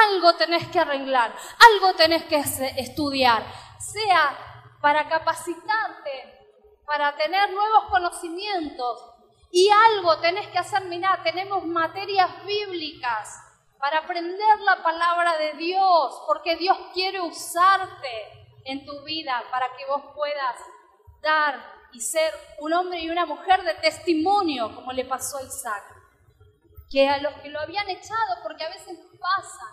Algo 0.10 0.36
tenés 0.36 0.68
que 0.68 0.80
arreglar. 0.80 1.34
Algo 1.72 1.94
tenés 1.94 2.26
que 2.26 2.36
estudiar. 2.76 3.46
Sea 3.80 4.76
para 4.82 5.08
capacitarte, 5.08 6.38
para 6.86 7.16
tener 7.16 7.50
nuevos 7.54 7.86
conocimientos. 7.86 9.06
Y 9.52 9.70
algo 9.70 10.20
tenés 10.20 10.48
que 10.48 10.58
hacer, 10.58 10.84
mirá, 10.86 11.22
tenemos 11.24 11.66
materias 11.66 12.30
bíblicas 12.46 13.42
para 13.80 14.00
aprender 14.00 14.60
la 14.60 14.84
palabra 14.84 15.38
de 15.38 15.54
Dios, 15.54 16.22
porque 16.28 16.58
Dios 16.58 16.78
quiere 16.94 17.22
usarte 17.22 18.60
en 18.66 18.86
tu 18.86 19.02
vida 19.04 19.42
para 19.50 19.78
que 19.78 19.86
vos 19.86 20.04
puedas 20.14 20.58
dar 21.22 21.88
y 21.94 22.02
ser 22.02 22.34
un 22.60 22.74
hombre 22.74 23.00
y 23.00 23.10
una 23.10 23.26
mujer 23.26 23.64
de 23.64 23.76
testimonio, 23.76 24.76
como 24.76 24.92
le 24.92 25.06
pasó 25.06 25.38
a 25.38 25.44
Isaac. 25.44 25.99
Que 26.90 27.08
a 27.08 27.20
los 27.20 27.34
que 27.42 27.50
lo 27.50 27.60
habían 27.60 27.90
echado, 27.90 28.42
porque 28.42 28.64
a 28.64 28.70
veces 28.70 28.98
pasa, 29.20 29.66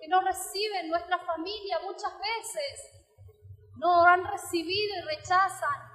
que 0.00 0.08
no 0.08 0.20
reciben 0.20 0.88
nuestra 0.88 1.18
familia 1.18 1.78
muchas 1.84 2.12
veces, 2.18 3.06
no 3.76 4.04
han 4.04 4.24
recibido 4.24 4.98
y 4.98 5.16
rechazan, 5.16 5.86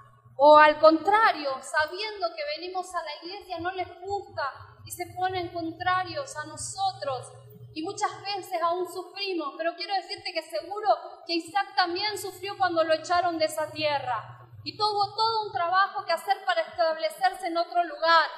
o 0.43 0.57
al 0.57 0.79
contrario, 0.79 1.51
sabiendo 1.61 2.27
que 2.35 2.59
venimos 2.59 2.87
a 2.95 3.03
la 3.03 3.15
iglesia 3.21 3.59
no 3.59 3.71
les 3.71 3.87
gusta 3.99 4.41
y 4.83 4.91
se 4.91 5.05
ponen 5.15 5.49
contrarios 5.49 6.35
a 6.35 6.45
nosotros. 6.45 7.31
Y 7.73 7.83
muchas 7.83 8.11
veces 8.21 8.61
aún 8.61 8.91
sufrimos, 8.91 9.53
pero 9.57 9.75
quiero 9.75 9.93
decirte 9.93 10.33
que 10.33 10.41
seguro 10.41 10.87
que 11.27 11.33
Isaac 11.35 11.75
también 11.75 12.17
sufrió 12.17 12.57
cuando 12.57 12.83
lo 12.83 12.93
echaron 12.93 13.37
de 13.37 13.45
esa 13.45 13.69
tierra. 13.69 14.39
Y 14.63 14.75
tuvo 14.75 15.15
todo 15.15 15.45
un 15.45 15.51
trabajo 15.53 16.03
que 16.05 16.11
hacer 16.11 16.43
para 16.45 16.61
establecerse 16.61 17.47
en 17.47 17.57
otro 17.57 17.83
lugar. 17.83 18.29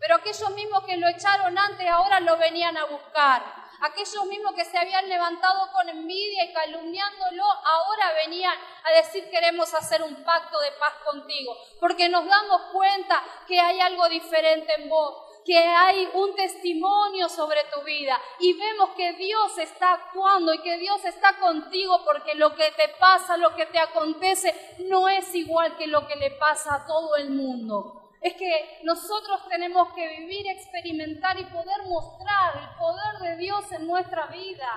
Pero 0.00 0.14
aquellos 0.16 0.50
mismos 0.52 0.82
que 0.84 0.96
lo 0.96 1.06
echaron 1.08 1.56
antes 1.56 1.86
ahora 1.86 2.20
lo 2.20 2.36
venían 2.38 2.76
a 2.76 2.86
buscar. 2.86 3.60
aquellos 3.82 4.26
mismos 4.26 4.52
que 4.54 4.64
se 4.64 4.76
habían 4.76 5.08
levantado 5.08 5.72
con 5.72 5.88
envidia 5.88 6.44
y 6.44 6.52
calumniándolo, 6.52 7.44
ahora 7.44 8.12
venían 8.24 8.54
a 8.84 8.90
decir 8.92 9.30
queremos 9.30 9.72
hacer 9.72 10.02
un 10.02 10.22
pacto 10.22 10.60
de 10.60 10.72
paz 10.72 10.94
contigo, 11.04 11.56
porque 11.80 12.08
nos 12.10 12.26
damos 12.26 12.60
cuenta 12.72 13.22
que 13.46 13.58
hay 13.58 13.80
algo 13.80 14.06
diferente 14.10 14.74
en 14.74 14.88
vos, 14.90 15.14
que 15.46 15.56
hay 15.56 16.08
un 16.12 16.34
testimonio 16.34 17.28
sobre 17.30 17.64
tu 17.72 17.80
vida 17.82 18.20
y 18.38 18.52
vemos 18.52 18.90
que 18.90 19.14
Dios 19.14 19.56
está 19.56 19.94
actuando 19.94 20.52
y 20.52 20.60
que 20.60 20.76
Dios 20.76 21.02
está 21.06 21.38
contigo 21.38 22.04
porque 22.04 22.34
lo 22.34 22.54
que 22.54 22.70
te 22.72 22.88
pasa, 23.00 23.38
lo 23.38 23.56
que 23.56 23.64
te 23.66 23.78
acontece, 23.78 24.76
no 24.80 25.08
es 25.08 25.34
igual 25.34 25.76
que 25.78 25.86
lo 25.86 26.06
que 26.06 26.16
le 26.16 26.32
pasa 26.32 26.74
a 26.74 26.86
todo 26.86 27.16
el 27.16 27.30
mundo. 27.30 27.99
Es 28.20 28.34
que 28.34 28.80
nosotros 28.84 29.48
tenemos 29.48 29.92
que 29.94 30.06
vivir, 30.18 30.46
experimentar 30.46 31.38
y 31.38 31.44
poder 31.44 31.82
mostrar 31.86 32.56
el 32.56 32.78
poder 32.78 33.30
de 33.30 33.36
Dios 33.42 33.72
en 33.72 33.86
nuestra 33.86 34.26
vida 34.26 34.68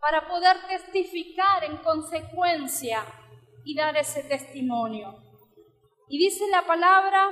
para 0.00 0.26
poder 0.26 0.56
testificar 0.66 1.64
en 1.64 1.76
consecuencia 1.78 3.04
y 3.64 3.76
dar 3.76 3.96
ese 3.96 4.24
testimonio. 4.24 5.22
Y 6.08 6.18
dice 6.18 6.48
la 6.50 6.66
palabra 6.66 7.30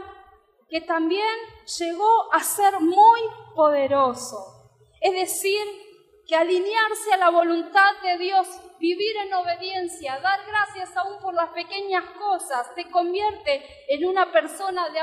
que 0.69 0.81
también 0.81 1.37
llegó 1.79 2.33
a 2.33 2.41
ser 2.41 2.81
muy 2.81 3.21
poderoso. 3.55 4.71
Es 5.01 5.13
decir, 5.13 5.86
que 6.27 6.35
alinearse 6.35 7.13
a 7.13 7.19
la 7.19 7.31
voluntad 7.31 7.93
de 8.03 8.19
Dios, 8.19 8.49
vivir 8.81 9.17
en 9.17 9.33
obediencia, 9.33 10.19
dar 10.19 10.41
gracias 10.45 10.97
aún 10.97 11.21
por 11.21 11.33
las 11.35 11.51
pequeñas 11.51 12.05
cosas, 12.19 12.75
te 12.75 12.91
convierte 12.91 13.65
en 13.89 14.05
una 14.05 14.33
persona 14.33 14.89
de, 14.89 15.01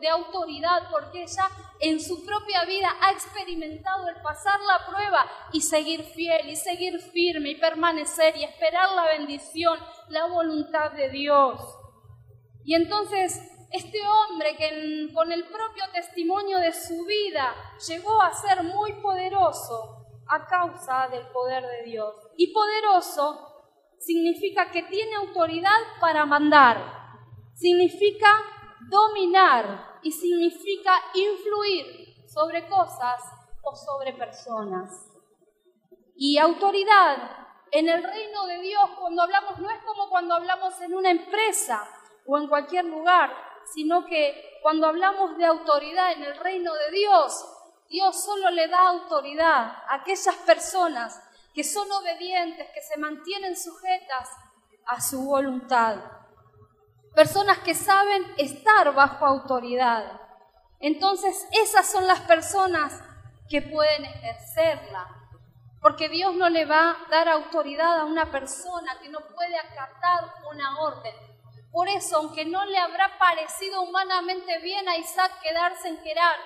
de 0.00 0.08
autoridad 0.08 0.88
porque 0.90 1.22
ella 1.22 1.48
en 1.80 1.98
su 1.98 2.24
propia 2.26 2.64
vida 2.64 2.94
ha 3.00 3.12
experimentado 3.12 4.08
el 4.08 4.20
pasar 4.20 4.60
la 4.60 4.86
prueba 4.86 5.26
y 5.52 5.62
seguir 5.62 6.02
fiel 6.02 6.50
y 6.50 6.56
seguir 6.56 7.00
firme 7.00 7.50
y 7.50 7.54
permanecer 7.54 8.36
y 8.36 8.44
esperar 8.44 8.92
la 8.92 9.06
bendición, 9.06 9.78
la 10.08 10.26
voluntad 10.26 10.92
de 10.92 11.08
Dios. 11.08 11.58
Y 12.64 12.74
entonces 12.74 13.40
este 13.72 13.98
hombre 14.06 14.56
que 14.56 15.08
con 15.14 15.32
el 15.32 15.44
propio 15.44 15.84
testimonio 15.92 16.58
de 16.58 16.72
su 16.72 17.04
vida 17.06 17.54
llegó 17.88 18.20
a 18.20 18.32
ser 18.34 18.62
muy 18.62 18.92
poderoso 18.94 19.95
a 20.28 20.46
causa 20.46 21.08
del 21.08 21.26
poder 21.28 21.64
de 21.64 21.90
Dios. 21.90 22.14
Y 22.36 22.52
poderoso 22.52 23.56
significa 23.98 24.70
que 24.70 24.82
tiene 24.84 25.14
autoridad 25.16 25.78
para 26.00 26.26
mandar, 26.26 26.76
significa 27.54 28.28
dominar 28.88 29.98
y 30.02 30.12
significa 30.12 30.92
influir 31.14 32.28
sobre 32.28 32.68
cosas 32.68 33.22
o 33.62 33.74
sobre 33.74 34.12
personas. 34.12 35.10
Y 36.14 36.38
autoridad 36.38 37.46
en 37.72 37.88
el 37.88 38.02
reino 38.02 38.46
de 38.46 38.60
Dios 38.60 38.90
cuando 38.98 39.22
hablamos 39.22 39.58
no 39.58 39.70
es 39.70 39.82
como 39.84 40.08
cuando 40.08 40.34
hablamos 40.34 40.80
en 40.80 40.94
una 40.94 41.10
empresa 41.10 41.86
o 42.26 42.38
en 42.38 42.48
cualquier 42.48 42.84
lugar, 42.84 43.34
sino 43.74 44.04
que 44.06 44.58
cuando 44.62 44.86
hablamos 44.86 45.36
de 45.36 45.44
autoridad 45.44 46.12
en 46.12 46.22
el 46.22 46.36
reino 46.38 46.72
de 46.74 46.90
Dios, 46.90 47.55
Dios 47.88 48.24
solo 48.24 48.50
le 48.50 48.68
da 48.68 48.88
autoridad 48.88 49.82
a 49.88 49.94
aquellas 49.94 50.34
personas 50.46 51.22
que 51.54 51.64
son 51.64 51.90
obedientes, 51.90 52.68
que 52.74 52.82
se 52.82 52.98
mantienen 52.98 53.56
sujetas 53.56 54.28
a 54.86 55.00
su 55.00 55.24
voluntad. 55.24 55.96
Personas 57.14 57.58
que 57.58 57.74
saben 57.74 58.24
estar 58.36 58.92
bajo 58.94 59.24
autoridad. 59.24 60.20
Entonces 60.80 61.48
esas 61.52 61.90
son 61.90 62.06
las 62.06 62.20
personas 62.20 63.00
que 63.48 63.62
pueden 63.62 64.04
ejercerla. 64.04 65.08
Porque 65.80 66.08
Dios 66.08 66.34
no 66.34 66.48
le 66.48 66.64
va 66.64 66.90
a 66.90 66.96
dar 67.10 67.28
autoridad 67.28 68.00
a 68.00 68.04
una 68.04 68.30
persona 68.30 68.98
que 69.00 69.08
no 69.08 69.20
puede 69.34 69.56
acatar 69.56 70.34
una 70.50 70.80
orden. 70.80 71.14
Por 71.72 71.88
eso, 71.88 72.16
aunque 72.16 72.44
no 72.44 72.64
le 72.64 72.78
habrá 72.78 73.18
parecido 73.18 73.82
humanamente 73.82 74.58
bien 74.60 74.88
a 74.88 74.96
Isaac 74.96 75.40
quedarse 75.42 75.88
en 75.88 75.98
Gerar, 75.98 76.36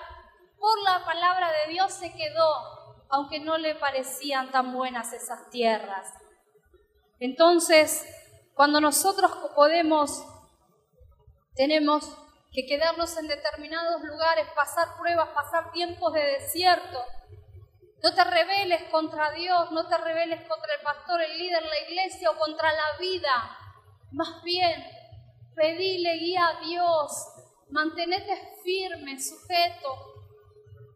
por 0.61 0.83
la 0.83 1.05
palabra 1.05 1.51
de 1.51 1.73
Dios 1.73 1.92
se 1.92 2.12
quedó, 2.12 3.05
aunque 3.09 3.40
no 3.40 3.57
le 3.57 3.75
parecían 3.75 4.51
tan 4.51 4.75
buenas 4.75 5.12
esas 5.12 5.49
tierras. 5.51 6.07
Entonces, 7.18 8.07
cuando 8.55 8.81
nosotros 8.81 9.33
podemos, 9.57 10.23
tenemos 11.55 12.05
que 12.53 12.66
quedarnos 12.66 13.16
en 13.16 13.29
determinados 13.29 14.03
lugares, 14.03 14.46
pasar 14.55 14.99
pruebas, 14.99 15.31
pasar 15.31 15.73
tiempos 15.73 16.12
de 16.12 16.20
desierto. 16.20 16.99
No 18.03 18.14
te 18.14 18.25
rebeles 18.25 18.83
contra 18.90 19.31
Dios, 19.33 19.70
no 19.73 19.88
te 19.88 19.96
rebeles 19.96 20.46
contra 20.46 20.75
el 20.75 20.81
pastor, 20.83 21.23
el 21.23 21.38
líder, 21.38 21.62
la 21.62 21.81
iglesia 21.88 22.31
o 22.31 22.38
contra 22.38 22.70
la 22.73 22.99
vida. 22.99 23.57
Más 24.12 24.42
bien, 24.42 24.85
pedile 25.55 26.14
guía 26.14 26.49
a 26.49 26.61
Dios, 26.61 27.12
mantenete 27.70 28.57
firme, 28.62 29.18
sujeto, 29.20 30.19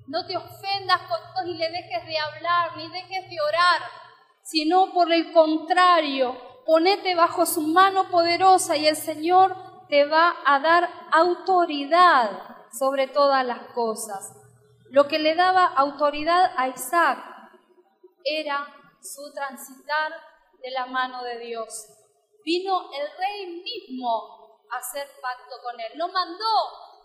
no 0.06 0.26
te 0.26 0.36
ofendas 0.36 1.00
con 1.34 1.46
Dios 1.46 1.56
y 1.56 1.58
le 1.58 1.70
dejes 1.70 2.06
de 2.06 2.18
hablar, 2.18 2.76
ni 2.76 2.88
dejes 2.88 3.28
de 3.28 3.36
orar, 3.40 3.82
sino 4.42 4.92
por 4.92 5.12
el 5.12 5.32
contrario, 5.32 6.36
ponete 6.66 7.14
bajo 7.14 7.46
su 7.46 7.62
mano 7.62 8.10
poderosa 8.10 8.76
y 8.76 8.86
el 8.86 8.96
Señor 8.96 9.86
te 9.88 10.04
va 10.04 10.34
a 10.44 10.60
dar 10.60 10.90
autoridad 11.12 12.30
sobre 12.72 13.06
todas 13.08 13.44
las 13.44 13.60
cosas. 13.72 14.32
Lo 14.90 15.08
que 15.08 15.18
le 15.18 15.34
daba 15.34 15.66
autoridad 15.66 16.52
a 16.56 16.68
Isaac 16.68 17.18
era 18.24 18.66
su 19.02 19.32
transitar 19.32 20.12
de 20.62 20.70
la 20.70 20.86
mano 20.86 21.22
de 21.22 21.38
Dios. 21.38 21.86
Vino 22.44 22.90
el 22.92 23.06
rey 23.18 23.62
mismo 23.62 24.60
a 24.70 24.78
hacer 24.78 25.08
pacto 25.20 25.56
con 25.62 25.78
él. 25.80 25.92
No 25.96 26.08
mandó 26.08 26.44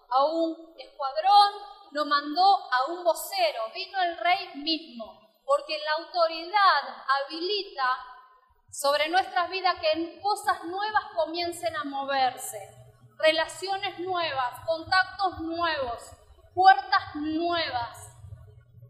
a 0.10 0.26
un 0.26 0.74
escuadrón, 0.78 1.54
lo 1.92 2.06
mandó 2.06 2.72
a 2.72 2.92
un 2.92 3.04
vocero, 3.04 3.64
vino 3.74 4.00
el 4.02 4.18
rey 4.18 4.56
mismo, 4.56 5.20
porque 5.46 5.78
la 5.78 6.04
autoridad 6.04 7.04
habilita 7.08 7.90
sobre 8.72 9.10
nuestras 9.10 9.50
vidas 9.50 9.76
que 9.80 10.20
cosas 10.22 10.64
nuevas 10.66 11.04
comiencen 11.16 11.76
a 11.76 11.84
moverse, 11.84 12.60
relaciones 13.18 14.00
nuevas, 14.00 14.60
contactos 14.66 15.40
nuevos, 15.40 16.04
puertas 16.54 17.16
nuevas. 17.16 18.12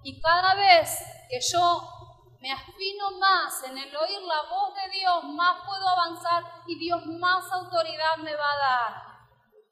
Y 0.03 0.21
cada 0.21 0.55
vez 0.55 0.99
que 1.29 1.39
yo 1.39 1.99
me 2.39 2.51
afino 2.51 3.11
más 3.19 3.63
en 3.63 3.77
el 3.77 3.95
oír 3.95 4.21
la 4.21 4.41
voz 4.49 4.73
de 4.75 4.89
Dios, 4.91 5.23
más 5.25 5.65
puedo 5.65 5.87
avanzar 5.89 6.43
y 6.67 6.77
Dios 6.79 7.05
más 7.05 7.51
autoridad 7.51 8.17
me 8.17 8.35
va 8.35 8.51
a 8.51 8.57
dar. 8.57 9.08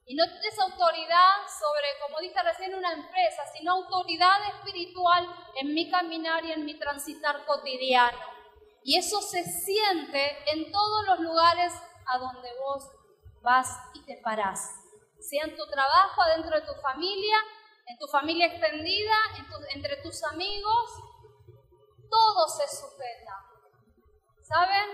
Y 0.10 0.16
no 0.16 0.24
es 0.24 0.60
autoridad 0.60 1.36
sobre, 1.60 1.88
como 2.02 2.20
dije 2.20 2.42
recién, 2.42 2.74
una 2.74 2.94
empresa, 2.94 3.44
sino 3.54 3.74
autoridad 3.74 4.40
espiritual 4.56 5.28
en 5.56 5.74
mi 5.74 5.92
caminar 5.92 6.46
y 6.46 6.54
en 6.54 6.64
mi 6.64 6.80
transitar 6.80 7.46
cotidiano. 7.46 8.18
Y 8.84 8.98
eso 8.98 9.22
se 9.22 9.44
siente 9.44 10.38
en 10.54 10.72
todos 10.72 11.06
los 11.08 11.20
lugares 11.20 11.74
a 12.06 12.18
donde 12.20 12.50
vos 12.58 12.90
vas 13.42 13.78
y 13.96 14.06
te 14.06 14.18
parás. 14.24 14.76
Sea 15.20 15.44
en 15.44 15.58
tu 15.58 15.68
trabajo, 15.68 16.22
adentro 16.22 16.56
de 16.58 16.66
tu 16.66 16.74
familia, 16.82 17.36
en 17.88 17.98
tu 17.98 18.08
familia 18.08 18.46
extendida, 18.46 19.14
entre 19.74 19.98
tus 19.98 20.24
amigos, 20.24 20.90
todo 22.10 22.48
se 22.48 22.66
sujeta. 22.66 23.34
¿Saben? 24.42 24.90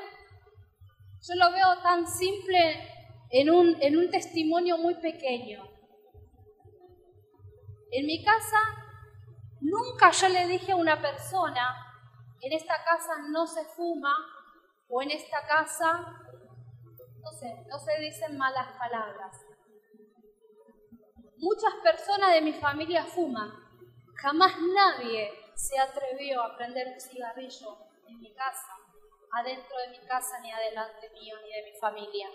Yo 1.22 1.36
lo 1.36 1.52
veo 1.52 1.84
tan 1.84 2.08
simple 2.08 2.93
en 3.34 3.50
un, 3.98 4.12
testimonio 4.12 4.78
muy 4.78 4.94
pequeño. 4.96 5.64
En 7.92 8.06
mi 8.06 8.24
casa 8.24 8.60
nunca 9.60 10.12
yo 10.12 10.30
le 10.30 10.48
dije 10.48 10.72
a 10.72 10.76
una 10.76 11.02
persona, 11.02 11.76
en 12.42 12.54
esta 12.54 12.76
casa 12.84 13.14
no 13.30 13.48
se 13.48 13.66
fuma 13.66 14.14
o 14.88 15.02
en 15.02 15.10
esta 15.10 15.48
casa, 15.48 16.06
no 17.24 17.32
sé, 17.32 17.66
no 17.68 17.80
se 17.80 18.00
dicen 18.02 18.38
malas 18.38 18.78
palabras. 18.78 19.36
Muchas 21.38 21.74
personas 21.82 22.34
de 22.34 22.42
mi 22.42 22.54
familia 22.54 23.04
fuman. 23.04 23.52
Jamás 24.16 24.54
nadie 24.62 25.32
se 25.56 25.80
atrevió 25.80 26.44
a 26.44 26.56
prender 26.56 26.88
un 26.88 27.00
cigarrillo 27.00 27.78
en 28.08 28.20
mi 28.20 28.34
casa, 28.36 28.78
adentro 29.32 29.76
de 29.80 29.88
mi 29.90 30.06
casa, 30.06 30.40
ni 30.42 30.52
adelante 30.52 31.10
mío, 31.10 31.36
ni 31.44 31.50
de 31.50 31.72
mi 31.72 31.80
familia. 31.80 32.30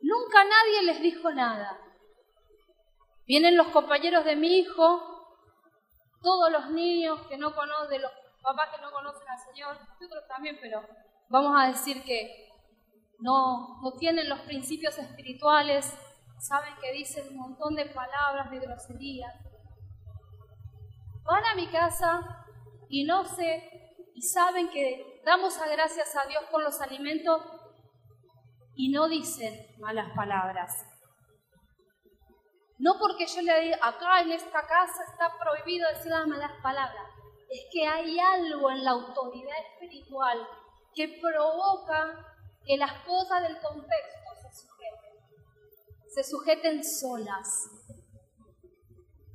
Nunca 0.00 0.44
nadie 0.44 0.82
les 0.84 1.00
dijo 1.00 1.30
nada. 1.32 1.78
Vienen 3.26 3.56
los 3.56 3.68
compañeros 3.68 4.24
de 4.24 4.36
mi 4.36 4.58
hijo, 4.58 5.18
todos 6.22 6.50
los 6.50 6.70
niños 6.70 7.20
que 7.28 7.36
no 7.36 7.54
conocen, 7.54 8.02
los 8.02 8.12
papás 8.42 8.70
que 8.74 8.80
no 8.80 8.90
conocen 8.90 9.28
al 9.28 9.38
Señor, 9.38 9.78
nosotros 9.80 10.24
también, 10.28 10.58
pero 10.60 10.82
vamos 11.28 11.54
a 11.60 11.68
decir 11.68 12.02
que 12.04 12.48
no, 13.18 13.80
no 13.82 13.92
tienen 13.98 14.28
los 14.28 14.40
principios 14.40 14.96
espirituales, 14.98 15.92
saben 16.38 16.74
que 16.80 16.92
dicen 16.92 17.28
un 17.30 17.36
montón 17.36 17.74
de 17.74 17.86
palabras, 17.86 18.50
de 18.50 18.60
groserías. 18.60 19.34
Van 21.24 21.44
a 21.44 21.54
mi 21.54 21.66
casa 21.66 22.46
y 22.88 23.04
no 23.04 23.24
sé, 23.24 23.94
y 24.14 24.22
saben 24.22 24.70
que 24.70 25.20
damos 25.24 25.58
a 25.58 25.68
gracias 25.68 26.16
a 26.16 26.26
Dios 26.26 26.42
por 26.50 26.62
los 26.62 26.80
alimentos 26.80 27.42
y 28.78 28.90
no 28.90 29.08
dicen 29.08 29.66
malas 29.80 30.08
palabras. 30.14 30.86
No 32.78 32.92
porque 33.00 33.26
yo 33.26 33.42
le 33.42 33.60
diga, 33.60 33.78
acá 33.82 34.20
en 34.20 34.30
esta 34.30 34.62
casa 34.62 35.02
está 35.10 35.36
prohibido 35.36 35.88
decir 35.88 36.12
las 36.12 36.28
malas 36.28 36.52
palabras. 36.62 37.02
Es 37.50 37.62
que 37.72 37.84
hay 37.84 38.16
algo 38.20 38.70
en 38.70 38.84
la 38.84 38.92
autoridad 38.92 39.56
espiritual 39.72 40.46
que 40.94 41.08
provoca 41.20 42.36
que 42.64 42.76
las 42.76 42.92
cosas 43.02 43.42
del 43.42 43.58
contexto 43.60 44.30
se 44.42 44.62
sujeten. 44.62 45.12
Se 46.14 46.22
sujeten 46.22 46.84
solas 46.84 47.68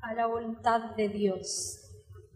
a 0.01 0.13
la 0.13 0.25
voluntad 0.27 0.95
de 0.95 1.09
Dios. 1.09 1.81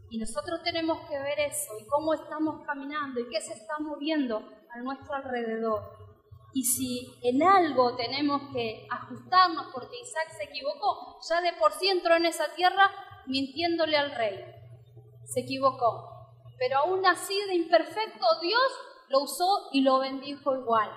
Y 0.10 0.18
nosotros 0.18 0.62
tenemos 0.62 1.08
que 1.08 1.18
ver 1.18 1.40
eso 1.40 1.72
y 1.80 1.88
cómo 1.88 2.14
estamos 2.14 2.66
caminando 2.66 3.22
y 3.22 3.30
qué 3.30 3.40
se 3.40 3.54
está 3.54 3.80
moviendo 3.80 4.44
a 4.70 4.80
nuestro 4.82 5.14
alrededor. 5.14 6.07
Y 6.54 6.64
si 6.64 7.14
en 7.24 7.44
algo 7.44 7.96
tenemos 7.96 8.42
que 8.54 8.88
ajustarnos 8.90 9.68
porque 9.74 10.00
Isaac 10.02 10.30
se 10.38 10.46
equivocó, 10.46 11.20
ya 11.28 11.42
de 11.42 11.54
por 11.54 11.72
sí 11.74 11.88
entró 11.88 12.16
en 12.16 12.26
esa 12.26 12.54
tierra 12.56 12.90
mintiéndole 13.28 13.98
al 13.98 14.16
rey. 14.16 14.40
Se 15.26 15.42
equivocó. 15.42 16.14
Pero 16.58 16.80
aún 16.80 17.06
así 17.06 17.38
de 17.48 17.56
imperfecto, 17.56 18.26
Dios 18.42 18.72
lo 19.10 19.22
usó 19.24 19.70
y 19.72 19.82
lo 19.82 20.00
bendijo 20.00 20.56
igual. 20.56 20.90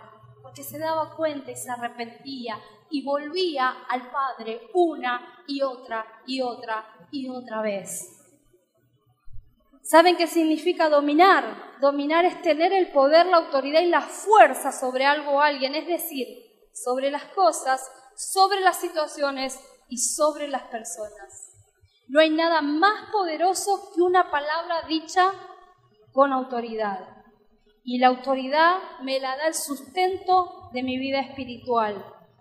Porque 0.43 0.63
se 0.63 0.79
daba 0.79 1.15
cuenta 1.17 1.51
y 1.51 1.57
se 1.57 1.71
arrepentía 1.71 2.59
y 2.91 3.05
volvía 3.05 3.85
al 3.89 4.11
Padre 4.11 4.69
una 4.75 5.45
y 5.47 5.63
otra 5.63 6.23
y 6.27 6.41
otra 6.41 7.09
y 7.11 7.29
otra 7.29 7.63
vez. 7.63 8.20
¿Saben 9.91 10.17
qué 10.17 10.29
significa 10.29 10.89
dominar? 10.89 11.81
Dominar 11.81 12.25
es 12.25 12.41
tener 12.43 12.73
el 12.73 12.93
poder, 12.93 13.27
la 13.27 13.39
autoridad 13.39 13.81
y 13.81 13.87
la 13.87 14.03
fuerza 14.03 14.71
sobre 14.71 15.05
algo 15.05 15.33
o 15.33 15.41
alguien, 15.41 15.75
es 15.75 15.89
decir, 15.89 16.29
sobre 16.73 17.11
las 17.11 17.25
cosas, 17.25 17.91
sobre 18.15 18.61
las 18.61 18.79
situaciones 18.79 19.59
y 19.89 19.99
sobre 19.99 20.47
las 20.47 20.63
personas. 20.69 21.57
No 22.07 22.21
hay 22.21 22.31
nada 22.31 22.63
más 22.63 23.11
poderoso 23.11 23.91
que 23.93 24.01
una 24.01 24.31
palabra 24.31 24.83
dicha 24.87 25.33
con 26.13 26.33
autoridad. 26.33 27.01
Y 27.83 27.99
la 27.99 28.07
autoridad 28.07 28.77
me 29.03 29.19
la 29.19 29.37
da 29.39 29.49
el 29.49 29.55
sustento 29.55 30.71
de 30.73 30.85
mi 30.85 30.99
vida 30.99 31.19
espiritual, 31.19 31.97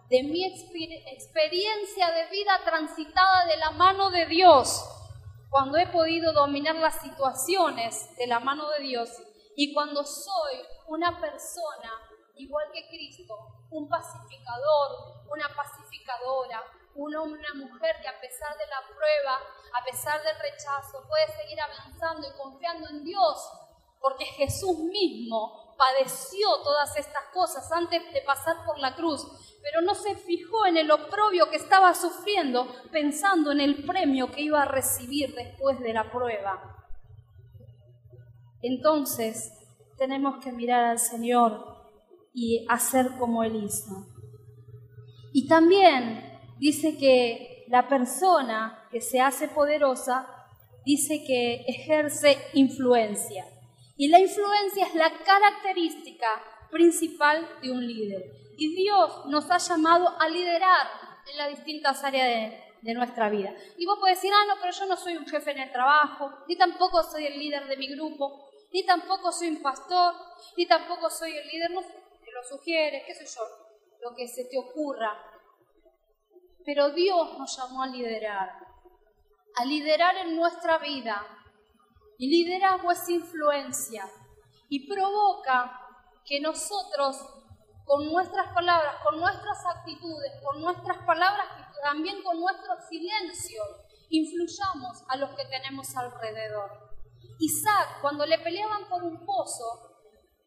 de 0.08 0.22
mi 0.22 0.46
experiencia 0.46 2.12
de 2.12 2.30
vida 2.30 2.60
transitada 2.64 3.48
de 3.48 3.58
la 3.58 3.72
mano 3.72 4.12
de 4.12 4.28
Dios 4.28 4.86
cuando 5.50 5.78
he 5.78 5.88
podido 5.88 6.32
dominar 6.34 6.76
las 6.76 7.02
situaciones 7.02 8.16
de 8.18 8.28
la 8.28 8.40
mano 8.40 8.70
de 8.70 8.84
Dios 8.84 9.10
y 9.56 9.74
cuando 9.74 10.04
soy 10.06 10.56
una 10.88 11.20
persona 11.20 11.92
igual 12.36 12.72
que 12.74 12.88
Cristo, 12.88 13.36
un 13.70 13.90
pacificador, 13.90 15.26
una 15.30 15.50
pacificadora, 15.56 16.64
una, 16.96 17.54
mujer 17.54 17.96
que 18.02 18.08
a 18.08 18.20
pesar 18.20 18.58
de 18.58 18.66
la 18.68 18.82
prueba, 18.88 19.40
a 19.80 19.84
pesar 19.84 20.22
del 20.24 20.40
rechazo, 20.40 21.06
puede 21.08 21.28
seguir 21.28 21.60
avanzando 21.60 22.28
y 22.28 22.38
confiando 22.38 22.90
en 22.90 23.04
Dios, 23.04 23.52
porque 24.00 24.26
Jesús 24.26 24.78
mismo 24.80 25.69
padeció 25.80 26.48
todas 26.62 26.96
estas 26.98 27.24
cosas 27.34 27.72
antes 27.72 28.04
de 28.14 28.22
pasar 28.22 28.58
por 28.66 28.78
la 28.80 28.96
cruz, 28.96 29.26
pero 29.64 29.82
no 29.82 29.96
se 29.96 30.16
fijó 30.16 30.66
en 30.66 30.76
el 30.76 30.92
oprobio 30.92 31.50
que 31.50 31.56
estaba 31.56 31.94
sufriendo, 31.94 32.68
pensando 32.92 33.54
en 33.54 33.62
el 33.62 33.86
premio 33.86 34.30
que 34.30 34.42
iba 34.42 34.62
a 34.62 34.66
recibir 34.66 35.34
después 35.34 35.80
de 35.80 35.94
la 35.94 36.12
prueba. 36.12 36.86
Entonces, 38.62 39.54
tenemos 39.98 40.44
que 40.44 40.52
mirar 40.52 40.84
al 40.84 41.00
Señor 41.00 41.78
y 42.34 42.66
hacer 42.70 43.18
como 43.18 43.44
Él 43.44 43.64
hizo. 43.64 44.06
Y 45.32 45.48
también 45.48 46.42
dice 46.58 46.98
que 46.98 47.66
la 47.70 47.88
persona 47.88 48.88
que 48.92 49.00
se 49.00 49.22
hace 49.22 49.48
poderosa 49.48 50.28
dice 50.84 51.24
que 51.24 51.64
ejerce 51.68 52.38
influencia. 52.54 53.46
Y 54.00 54.08
la 54.08 54.18
influencia 54.18 54.86
es 54.86 54.96
la 54.96 55.12
característica 55.26 56.42
principal 56.72 57.60
de 57.62 57.70
un 57.70 57.86
líder. 57.86 58.32
Y 58.58 58.74
Dios 58.74 59.26
nos 59.26 59.52
ha 59.52 59.58
llamado 59.58 60.16
a 60.18 60.30
liderar 60.30 60.88
en 61.30 61.38
las 61.38 61.50
distintas 61.50 62.02
áreas 62.06 62.54
de, 62.82 62.94
nuestra 62.94 63.30
vida. 63.30 63.54
Y 63.78 63.86
vos 63.86 64.00
podés 64.00 64.16
decir, 64.16 64.32
ah, 64.34 64.46
no, 64.48 64.54
pero 64.62 64.72
yo 64.72 64.86
no 64.86 64.96
soy 64.96 65.18
un 65.18 65.28
jefe 65.28 65.52
en 65.52 65.60
el 65.60 65.72
trabajo, 65.74 66.32
ni 66.48 66.56
tampoco 66.56 67.04
soy 67.04 67.26
el 67.26 67.38
líder 67.38 67.68
de 67.68 67.76
mi 67.76 67.90
grupo, 67.90 68.50
ni 68.72 68.86
tampoco 68.86 69.34
soy 69.34 69.50
un 69.50 69.62
pastor, 69.62 70.16
ni 70.56 70.66
tampoco 70.66 71.10
soy 71.10 71.36
el 71.36 71.46
líder, 71.50 71.72
no 71.72 71.82
sé, 71.82 71.94
que 72.24 72.32
lo 72.32 72.42
sugiere, 72.42 73.04
qué 73.06 73.14
sé 73.14 73.26
yo, 73.26 73.42
lo 74.02 74.16
que 74.16 74.30
se 74.30 74.46
te 74.46 74.58
ocurra. 74.58 75.12
Pero 76.64 76.92
Dios 76.92 77.38
nos 77.38 77.58
llamó 77.58 77.84
a 77.84 77.88
liderar, 77.88 78.50
a 79.56 79.66
liderar 79.66 80.16
en 80.16 80.38
nuestra 80.38 80.78
vida. 80.78 81.39
Y 82.20 82.28
liderazgo 82.30 82.92
es 82.92 83.08
influencia 83.10 84.04
y 84.68 84.88
provoca 84.88 85.72
que 86.26 86.42
nosotros 86.42 87.16
con 87.86 88.06
nuestras 88.12 88.54
palabras, 88.54 88.98
con 89.04 89.20
nuestras 89.20 89.66
actitudes, 89.66 90.34
con 90.44 90.62
nuestras 90.62 90.98
palabras 91.06 91.48
y 91.58 91.82
también 91.82 92.22
con 92.22 92.38
nuestro 92.40 92.74
silencio, 92.90 93.64
influyamos 94.10 95.02
a 95.08 95.16
los 95.16 95.30
que 95.32 95.46
tenemos 95.46 95.96
alrededor. 95.96 96.90
Isaac, 97.40 98.02
cuando 98.02 98.26
le 98.26 98.38
peleaban 98.40 98.90
por 98.90 99.02
un 99.02 99.26
pozo, 99.26 99.96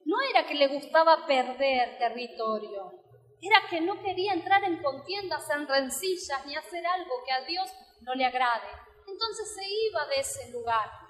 no 0.05 0.21
era 0.31 0.47
que 0.47 0.55
le 0.55 0.69
gustaba 0.69 1.27
perder 1.27 1.97
territorio, 1.99 2.93
era 3.41 3.63
que 3.71 3.81
no 3.81 3.99
quería 4.03 4.35
entrar 4.35 4.63
en 4.65 4.83
contiendas, 4.83 5.49
en 5.49 5.67
rencillas, 5.67 6.45
ni 6.45 6.55
hacer 6.55 6.87
algo 6.87 7.15
que 7.25 7.33
a 7.33 7.41
Dios 7.47 7.69
no 8.03 8.15
le 8.15 8.27
agrade. 8.27 8.69
Entonces 9.09 9.55
se 9.55 9.65
iba 9.89 10.07
de 10.07 10.21
ese 10.21 10.53
lugar. 10.53 11.02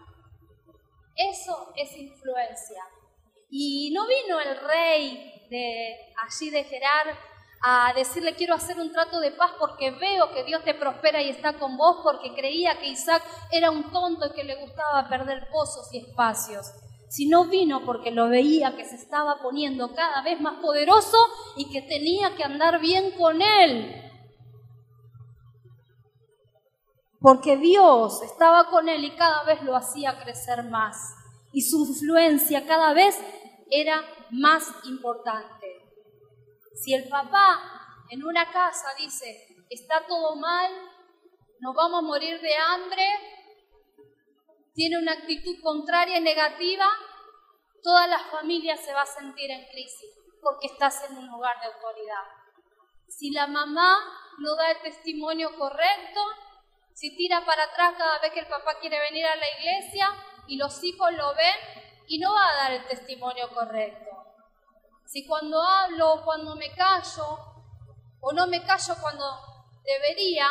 Eso 1.17 1.73
es 1.77 1.97
influencia. 1.97 2.83
Y 3.51 3.91
no 3.93 4.07
vino 4.07 4.41
el 4.41 4.57
rey 4.57 5.47
de 5.51 6.15
allí 6.25 6.51
de 6.51 6.65
Gerar 6.65 7.07
a 7.65 7.93
decirle 7.95 8.35
quiero 8.35 8.55
hacer 8.55 8.79
un 8.79 8.91
trato 8.91 9.21
de 9.21 9.31
paz 9.31 9.53
porque 9.59 9.93
veo 9.93 10.33
que 10.33 10.43
Dios 10.43 10.65
te 10.65 10.75
prospera 10.75 11.23
y 11.23 11.29
está 11.29 11.53
con 11.59 11.77
vos 11.77 11.99
porque 12.03 12.35
creía 12.35 12.79
que 12.79 12.89
Isaac 12.89 13.23
era 13.53 13.71
un 13.71 13.93
tonto 13.93 14.27
y 14.27 14.33
que 14.33 14.43
le 14.43 14.57
gustaba 14.57 15.09
perder 15.09 15.49
pozos 15.51 15.93
y 15.93 15.99
espacios. 15.99 16.67
Si 17.09 17.27
no 17.27 17.45
vino 17.45 17.85
porque 17.85 18.11
lo 18.11 18.29
veía 18.29 18.75
que 18.75 18.85
se 18.85 18.97
estaba 18.97 19.41
poniendo 19.43 19.95
cada 19.95 20.23
vez 20.23 20.41
más 20.41 20.61
poderoso 20.61 21.19
y 21.57 21.71
que 21.71 21.83
tenía 21.83 22.35
que 22.35 22.43
andar 22.43 22.81
bien 22.81 23.13
con 23.13 23.41
él. 23.41 24.02
Porque 27.23 27.57
Dios 27.57 28.21
estaba 28.23 28.69
con 28.69 28.89
él 28.89 29.05
y 29.05 29.15
cada 29.15 29.45
vez 29.45 29.63
lo 29.63 29.77
hacía 29.77 30.19
crecer 30.23 30.65
más. 30.65 31.15
Y 31.53 31.63
su 31.63 31.87
influencia 31.87 32.67
cada 32.67 32.93
vez 32.93 33.17
era 33.71 34.03
más 34.31 34.69
importante. 34.85 35.83
Si 36.75 36.93
el 36.93 37.09
papá 37.09 37.61
en 38.11 38.25
una 38.25 38.51
casa 38.51 38.89
dice, 38.99 39.47
está 39.71 40.05
todo 40.07 40.35
mal, 40.37 40.73
nos 41.61 41.75
vamos 41.75 42.01
a 42.01 42.07
morir 42.07 42.41
de 42.41 42.55
hambre, 42.57 43.07
tiene 44.75 44.99
una 44.99 45.13
actitud 45.13 45.57
contraria 45.63 46.19
y 46.19 46.23
negativa, 46.23 46.87
toda 47.83 48.07
la 48.09 48.19
familia 48.19 48.77
se 48.77 48.93
va 48.93 49.03
a 49.03 49.07
sentir 49.07 49.51
en 49.51 49.65
crisis 49.69 50.11
porque 50.43 50.67
estás 50.67 51.09
en 51.09 51.19
un 51.19 51.29
lugar 51.29 51.57
de 51.61 51.67
autoridad. 51.67 52.25
Si 53.09 53.31
la 53.31 53.47
mamá 53.47 53.97
no 54.39 54.57
da 54.57 54.73
el 54.73 54.83
testimonio 54.83 55.57
correcto, 55.57 56.21
si 56.95 57.17
tira 57.17 57.45
para 57.45 57.65
atrás 57.65 57.95
cada 57.97 58.19
vez 58.19 58.33
que 58.33 58.41
el 58.41 58.47
papá 58.47 58.79
quiere 58.81 58.99
venir 59.01 59.25
a 59.27 59.37
la 59.37 59.47
iglesia 59.59 60.09
y 60.47 60.57
los 60.57 60.83
hijos 60.85 61.13
lo 61.13 61.35
ven, 61.35 61.57
y 62.09 62.19
no 62.19 62.33
va 62.35 62.47
a 62.47 62.57
dar 62.57 62.73
el 62.73 62.87
testimonio 62.87 63.49
correcto. 63.55 64.11
Si 65.07 65.27
cuando 65.27 65.63
hablo 65.63 66.15
o 66.15 66.25
cuando 66.25 66.55
me 66.57 66.71
callo, 66.75 67.39
o 68.21 68.33
no 68.33 68.47
me 68.47 68.63
callo 68.65 68.95
cuando 69.01 69.25
debería, 69.85 70.47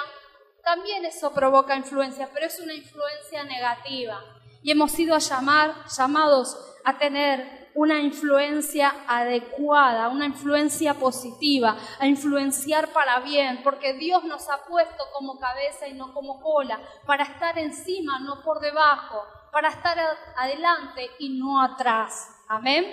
también 0.64 1.06
eso 1.06 1.32
provoca 1.34 1.76
influencia, 1.76 2.30
pero 2.34 2.46
es 2.46 2.60
una 2.60 2.74
influencia 2.74 3.44
negativa. 3.44 4.24
Y 4.64 4.72
hemos 4.72 4.92
sido 4.92 5.18
llamar, 5.18 5.86
llamados 5.88 6.58
a 6.84 6.98
tener 6.98 7.61
una 7.76 8.02
influencia 8.02 8.94
adecuada, 9.08 10.10
una 10.10 10.26
influencia 10.26 10.94
positiva, 10.96 11.78
a 12.00 12.08
influenciar 12.08 12.90
para 12.94 13.20
bien, 13.20 13.62
porque 13.64 13.94
Dios 13.94 14.24
nos 14.26 14.50
ha 14.50 14.64
puesto 14.66 15.04
como 15.14 15.40
cabeza 15.40 15.88
y 15.88 15.94
no 15.94 16.14
como 16.14 16.42
cola, 16.42 16.80
para 17.06 17.24
estar 17.24 17.58
encima, 17.58 18.20
no 18.20 18.42
por 18.42 18.60
debajo, 18.60 19.24
para 19.52 19.70
estar 19.70 19.98
adelante 20.36 21.10
y 21.20 21.38
no 21.38 21.62
atrás. 21.62 22.30
Amén. 22.48 22.86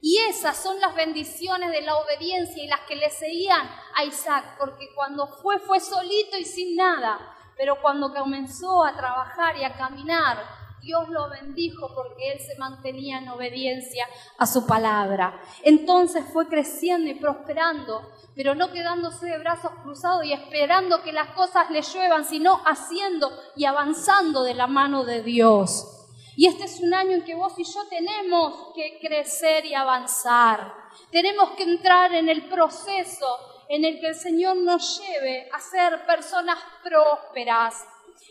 Y 0.00 0.18
esas 0.28 0.56
son 0.56 0.78
las 0.80 0.94
bendiciones 0.94 1.70
de 1.70 1.82
la 1.82 1.96
obediencia 1.96 2.62
y 2.62 2.68
las 2.68 2.80
que 2.80 2.96
le 2.96 3.10
seguían 3.10 3.68
a 3.94 4.04
Isaac, 4.04 4.56
porque 4.58 4.88
cuando 4.94 5.26
fue 5.26 5.58
fue 5.58 5.80
solito 5.80 6.36
y 6.38 6.44
sin 6.44 6.76
nada, 6.76 7.18
pero 7.56 7.80
cuando 7.80 8.12
comenzó 8.12 8.84
a 8.84 8.94
trabajar 8.94 9.56
y 9.56 9.64
a 9.64 9.76
caminar 9.76 10.65
Dios 10.80 11.08
lo 11.08 11.28
bendijo 11.28 11.92
porque 11.94 12.32
él 12.32 12.40
se 12.40 12.56
mantenía 12.58 13.18
en 13.18 13.28
obediencia 13.28 14.06
a 14.38 14.46
su 14.46 14.66
palabra. 14.66 15.40
Entonces 15.62 16.24
fue 16.32 16.46
creciendo 16.46 17.10
y 17.10 17.14
prosperando, 17.14 18.02
pero 18.34 18.54
no 18.54 18.70
quedándose 18.72 19.26
de 19.26 19.38
brazos 19.38 19.72
cruzados 19.82 20.24
y 20.24 20.32
esperando 20.32 21.02
que 21.02 21.12
las 21.12 21.28
cosas 21.34 21.70
le 21.70 21.82
lluevan, 21.82 22.24
sino 22.24 22.60
haciendo 22.64 23.30
y 23.56 23.64
avanzando 23.64 24.42
de 24.42 24.54
la 24.54 24.66
mano 24.66 25.04
de 25.04 25.22
Dios. 25.22 25.92
Y 26.36 26.46
este 26.46 26.64
es 26.64 26.80
un 26.80 26.92
año 26.92 27.12
en 27.12 27.24
que 27.24 27.34
vos 27.34 27.54
y 27.56 27.64
yo 27.64 27.80
tenemos 27.88 28.72
que 28.74 28.98
crecer 29.00 29.64
y 29.64 29.74
avanzar. 29.74 30.72
Tenemos 31.10 31.50
que 31.52 31.62
entrar 31.62 32.12
en 32.12 32.28
el 32.28 32.46
proceso 32.48 33.26
en 33.68 33.84
el 33.84 33.98
que 34.00 34.08
el 34.08 34.14
Señor 34.14 34.56
nos 34.56 35.00
lleve 35.00 35.48
a 35.50 35.58
ser 35.58 36.04
personas 36.06 36.58
prósperas. 36.82 37.84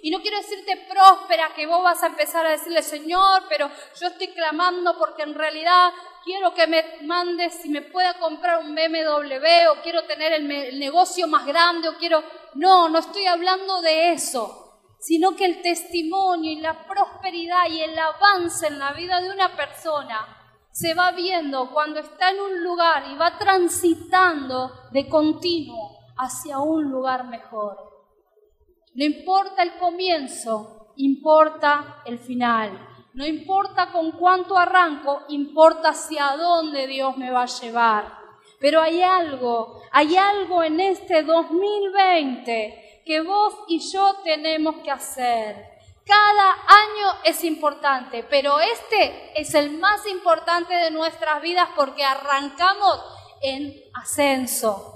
Y 0.05 0.11
no 0.11 0.21
quiero 0.21 0.37
decirte 0.37 0.85
próspera 0.87 1.51
que 1.55 1.65
vos 1.65 1.81
vas 1.81 2.03
a 2.03 2.05
empezar 2.05 2.45
a 2.45 2.51
decirle, 2.51 2.83
Señor, 2.83 3.45
pero 3.49 3.71
yo 3.99 4.05
estoy 4.05 4.27
clamando 4.27 4.95
porque 4.99 5.23
en 5.23 5.33
realidad 5.33 5.91
quiero 6.23 6.53
que 6.53 6.67
me 6.67 6.85
mandes 7.01 7.55
si 7.55 7.69
me 7.69 7.81
pueda 7.81 8.13
comprar 8.19 8.59
un 8.59 8.75
BMW 8.75 9.71
o 9.71 9.81
quiero 9.81 10.03
tener 10.03 10.33
el, 10.33 10.51
el 10.51 10.79
negocio 10.79 11.27
más 11.27 11.43
grande 11.47 11.89
o 11.89 11.97
quiero... 11.97 12.23
No, 12.53 12.87
no 12.87 12.99
estoy 12.99 13.25
hablando 13.25 13.81
de 13.81 14.11
eso 14.11 14.61
sino 14.99 15.35
que 15.35 15.45
el 15.45 15.63
testimonio 15.63 16.51
y 16.51 16.61
la 16.61 16.85
prosperidad 16.85 17.67
y 17.71 17.81
el 17.81 17.97
avance 17.97 18.67
en 18.67 18.77
la 18.77 18.93
vida 18.93 19.21
de 19.21 19.31
una 19.31 19.55
persona 19.55 20.37
se 20.71 20.93
va 20.93 21.13
viendo 21.13 21.71
cuando 21.71 21.99
está 21.99 22.29
en 22.29 22.41
un 22.41 22.63
lugar 22.63 23.05
y 23.11 23.15
va 23.15 23.39
transitando 23.39 24.71
de 24.91 25.09
continuo 25.09 25.97
hacia 26.17 26.59
un 26.59 26.91
lugar 26.91 27.25
mejor. 27.25 27.94
No 28.95 29.03
importa 29.03 29.61
el 29.61 29.77
comienzo, 29.77 30.93
importa 30.95 32.01
el 32.05 32.17
final. 32.17 32.87
No 33.13 33.25
importa 33.25 33.91
con 33.91 34.13
cuánto 34.13 34.57
arranco, 34.57 35.23
importa 35.27 35.89
hacia 35.89 36.37
dónde 36.37 36.87
Dios 36.87 37.17
me 37.17 37.29
va 37.29 37.43
a 37.43 37.59
llevar. 37.61 38.17
Pero 38.59 38.81
hay 38.81 39.01
algo, 39.01 39.81
hay 39.91 40.15
algo 40.15 40.63
en 40.63 40.79
este 40.79 41.23
2020 41.23 43.01
que 43.05 43.21
vos 43.21 43.53
y 43.67 43.79
yo 43.79 44.15
tenemos 44.23 44.77
que 44.77 44.91
hacer. 44.91 45.75
Cada 46.05 46.51
año 46.51 47.19
es 47.25 47.43
importante, 47.43 48.23
pero 48.23 48.59
este 48.59 49.39
es 49.39 49.53
el 49.55 49.71
más 49.77 50.07
importante 50.07 50.73
de 50.73 50.91
nuestras 50.91 51.41
vidas 51.41 51.67
porque 51.75 52.03
arrancamos 52.03 53.01
en 53.41 53.75
ascenso. 53.93 54.94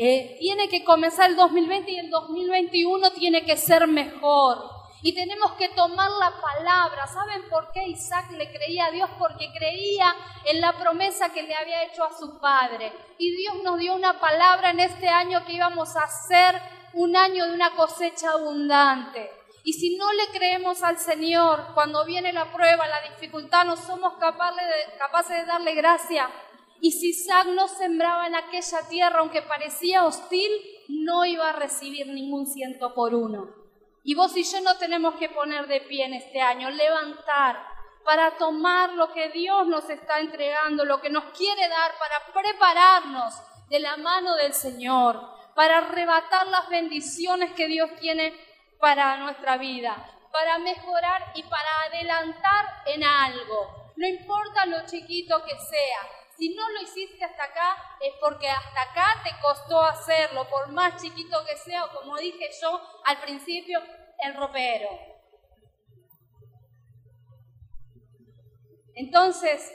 Eh, 0.00 0.36
tiene 0.38 0.68
que 0.68 0.84
comenzar 0.84 1.28
el 1.28 1.34
2020 1.34 1.90
y 1.90 1.98
el 1.98 2.08
2021 2.08 3.10
tiene 3.14 3.44
que 3.44 3.56
ser 3.56 3.88
mejor. 3.88 4.78
Y 5.02 5.12
tenemos 5.12 5.52
que 5.52 5.68
tomar 5.70 6.08
la 6.10 6.40
palabra. 6.40 7.06
¿Saben 7.08 7.48
por 7.48 7.72
qué 7.72 7.88
Isaac 7.88 8.30
le 8.30 8.48
creía 8.52 8.86
a 8.86 8.90
Dios? 8.92 9.10
Porque 9.18 9.50
creía 9.52 10.14
en 10.44 10.60
la 10.60 10.72
promesa 10.72 11.32
que 11.32 11.42
le 11.42 11.54
había 11.54 11.82
hecho 11.82 12.04
a 12.04 12.16
su 12.16 12.38
padre. 12.38 12.92
Y 13.18 13.36
Dios 13.36 13.56
nos 13.64 13.78
dio 13.78 13.94
una 13.96 14.20
palabra 14.20 14.70
en 14.70 14.80
este 14.80 15.08
año 15.08 15.44
que 15.44 15.54
íbamos 15.54 15.96
a 15.96 16.04
hacer 16.04 16.62
un 16.92 17.16
año 17.16 17.46
de 17.46 17.54
una 17.54 17.74
cosecha 17.74 18.30
abundante. 18.30 19.32
Y 19.64 19.72
si 19.72 19.96
no 19.96 20.12
le 20.12 20.28
creemos 20.28 20.82
al 20.82 20.98
Señor, 20.98 21.74
cuando 21.74 22.04
viene 22.04 22.32
la 22.32 22.52
prueba, 22.52 22.86
la 22.86 23.02
dificultad, 23.10 23.64
no 23.64 23.76
somos 23.76 24.14
capaces 24.14 24.64
de, 24.64 24.96
capaces 24.96 25.36
de 25.38 25.44
darle 25.44 25.74
gracia. 25.74 26.30
Y 26.80 26.92
si 26.92 27.10
Isaac 27.10 27.48
no 27.48 27.66
sembraba 27.68 28.26
en 28.26 28.34
aquella 28.34 28.88
tierra, 28.88 29.20
aunque 29.20 29.42
parecía 29.42 30.04
hostil, 30.04 30.50
no 30.88 31.24
iba 31.24 31.50
a 31.50 31.52
recibir 31.52 32.06
ningún 32.06 32.46
ciento 32.46 32.94
por 32.94 33.14
uno. 33.14 33.48
Y 34.04 34.14
vos 34.14 34.36
y 34.36 34.44
yo 34.44 34.60
no 34.60 34.76
tenemos 34.78 35.14
que 35.16 35.28
poner 35.28 35.66
de 35.66 35.80
pie 35.82 36.04
en 36.04 36.14
este 36.14 36.40
año, 36.40 36.70
levantar 36.70 37.58
para 38.04 38.36
tomar 38.38 38.94
lo 38.94 39.12
que 39.12 39.28
Dios 39.28 39.66
nos 39.66 39.90
está 39.90 40.20
entregando, 40.20 40.84
lo 40.84 41.00
que 41.00 41.10
nos 41.10 41.24
quiere 41.36 41.68
dar, 41.68 41.92
para 41.98 42.32
prepararnos 42.32 43.34
de 43.68 43.80
la 43.80 43.96
mano 43.98 44.34
del 44.36 44.54
Señor, 44.54 45.20
para 45.54 45.78
arrebatar 45.78 46.46
las 46.46 46.68
bendiciones 46.68 47.52
que 47.52 47.66
Dios 47.66 47.90
tiene 48.00 48.32
para 48.80 49.18
nuestra 49.18 49.58
vida, 49.58 49.94
para 50.32 50.58
mejorar 50.58 51.32
y 51.34 51.42
para 51.42 51.82
adelantar 51.88 52.82
en 52.86 53.04
algo. 53.04 53.92
No 53.96 54.06
importa 54.06 54.64
lo 54.66 54.86
chiquito 54.86 55.44
que 55.44 55.58
sea. 55.58 56.17
Si 56.38 56.54
no 56.54 56.70
lo 56.70 56.82
hiciste 56.82 57.24
hasta 57.24 57.42
acá, 57.42 57.76
es 58.00 58.14
porque 58.20 58.48
hasta 58.48 58.82
acá 58.82 59.20
te 59.24 59.30
costó 59.42 59.82
hacerlo, 59.82 60.48
por 60.48 60.70
más 60.70 61.02
chiquito 61.02 61.36
que 61.44 61.56
sea, 61.56 61.84
o 61.84 61.92
como 61.92 62.16
dije 62.16 62.48
yo 62.62 62.80
al 63.06 63.20
principio, 63.20 63.80
el 64.24 64.34
ropero. 64.34 64.88
Entonces, 68.94 69.68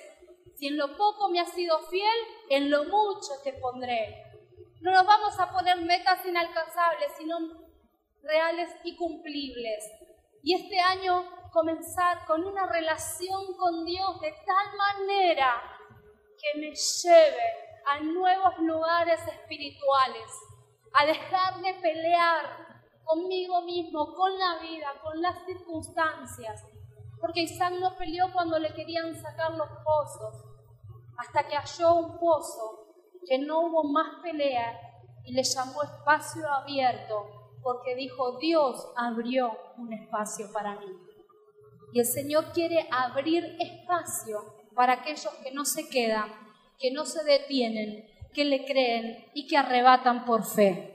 si 0.55 0.68
en 0.68 0.78
lo 0.78 0.95
poco 0.95 1.28
me 1.28 1.41
has 1.41 1.51
sido 1.51 1.78
fiel, 1.89 2.18
en 2.49 2.72
lo 2.72 2.86
mucho 2.86 3.34
te 3.43 3.51
pondré. 3.53 4.24
No 4.80 4.91
nos 4.91 5.05
vamos 5.05 5.38
a 5.41 5.51
poner 5.51 5.82
metas 5.82 6.26
inalcanzables, 6.26 7.11
sino 7.18 7.39
reales 8.22 8.70
y 8.86 8.95
cumplibles. 8.95 9.84
Y 10.41 10.53
este 10.55 10.80
año 10.80 11.26
comenzar 11.51 12.26
con 12.26 12.45
una 12.45 12.68
relación 12.68 13.53
con 13.57 13.84
Dios 13.84 14.22
de 14.22 14.32
tal 14.45 14.78
manera 14.78 15.72
que 16.44 16.60
me 16.60 16.76
lleve 16.76 17.64
a 17.86 18.00
nuevos 18.02 18.58
lugares 18.60 19.20
espirituales, 19.28 20.30
a 20.94 21.06
dejar 21.06 21.62
de 21.62 21.74
pelear 21.76 22.46
conmigo 23.04 23.62
mismo, 23.62 24.14
con 24.14 24.38
la 24.38 24.60
vida, 24.60 24.88
con 25.02 25.22
las 25.22 25.46
circunstancias. 25.46 26.64
Porque 27.20 27.44
Isaac 27.44 27.76
no 27.80 27.96
peleó 27.98 28.32
cuando 28.34 28.60
le 28.60 28.74
querían 28.74 29.16
sacar 29.16 29.52
los 29.52 29.70
pozos, 29.84 30.44
hasta 31.18 31.48
que 31.48 31.56
halló 31.56 31.96
un 31.96 32.20
pozo, 32.20 32.88
que 33.26 33.39
no 33.39 33.62
hubo 33.62 33.84
más 33.86 34.22
pelea 34.22 34.78
y 35.24 35.32
le 35.34 35.44
llamó 35.44 35.84
espacio 35.84 36.48
abierto 36.52 37.44
porque 37.64 37.96
dijo, 37.96 38.38
Dios 38.39 38.91
abrió 38.98 39.58
un 39.78 39.94
espacio 39.94 40.52
para 40.52 40.78
mí. 40.80 40.86
Y 41.94 42.00
el 42.00 42.06
Señor 42.06 42.52
quiere 42.52 42.88
abrir 42.91 43.56
espacio 43.60 44.62
para 44.74 44.93
aquellos 44.93 45.30
que 45.43 45.51
no 45.51 45.65
se 45.65 45.88
quedan, 45.89 46.32
que 46.80 46.91
no 46.91 47.05
se 47.05 47.24
detienen, 47.24 48.05
que 48.34 48.45
le 48.45 48.65
creen 48.65 49.26
y 49.34 49.47
que 49.47 49.57
arrebatan 49.57 50.26
por 50.26 50.45
fe. 50.45 50.93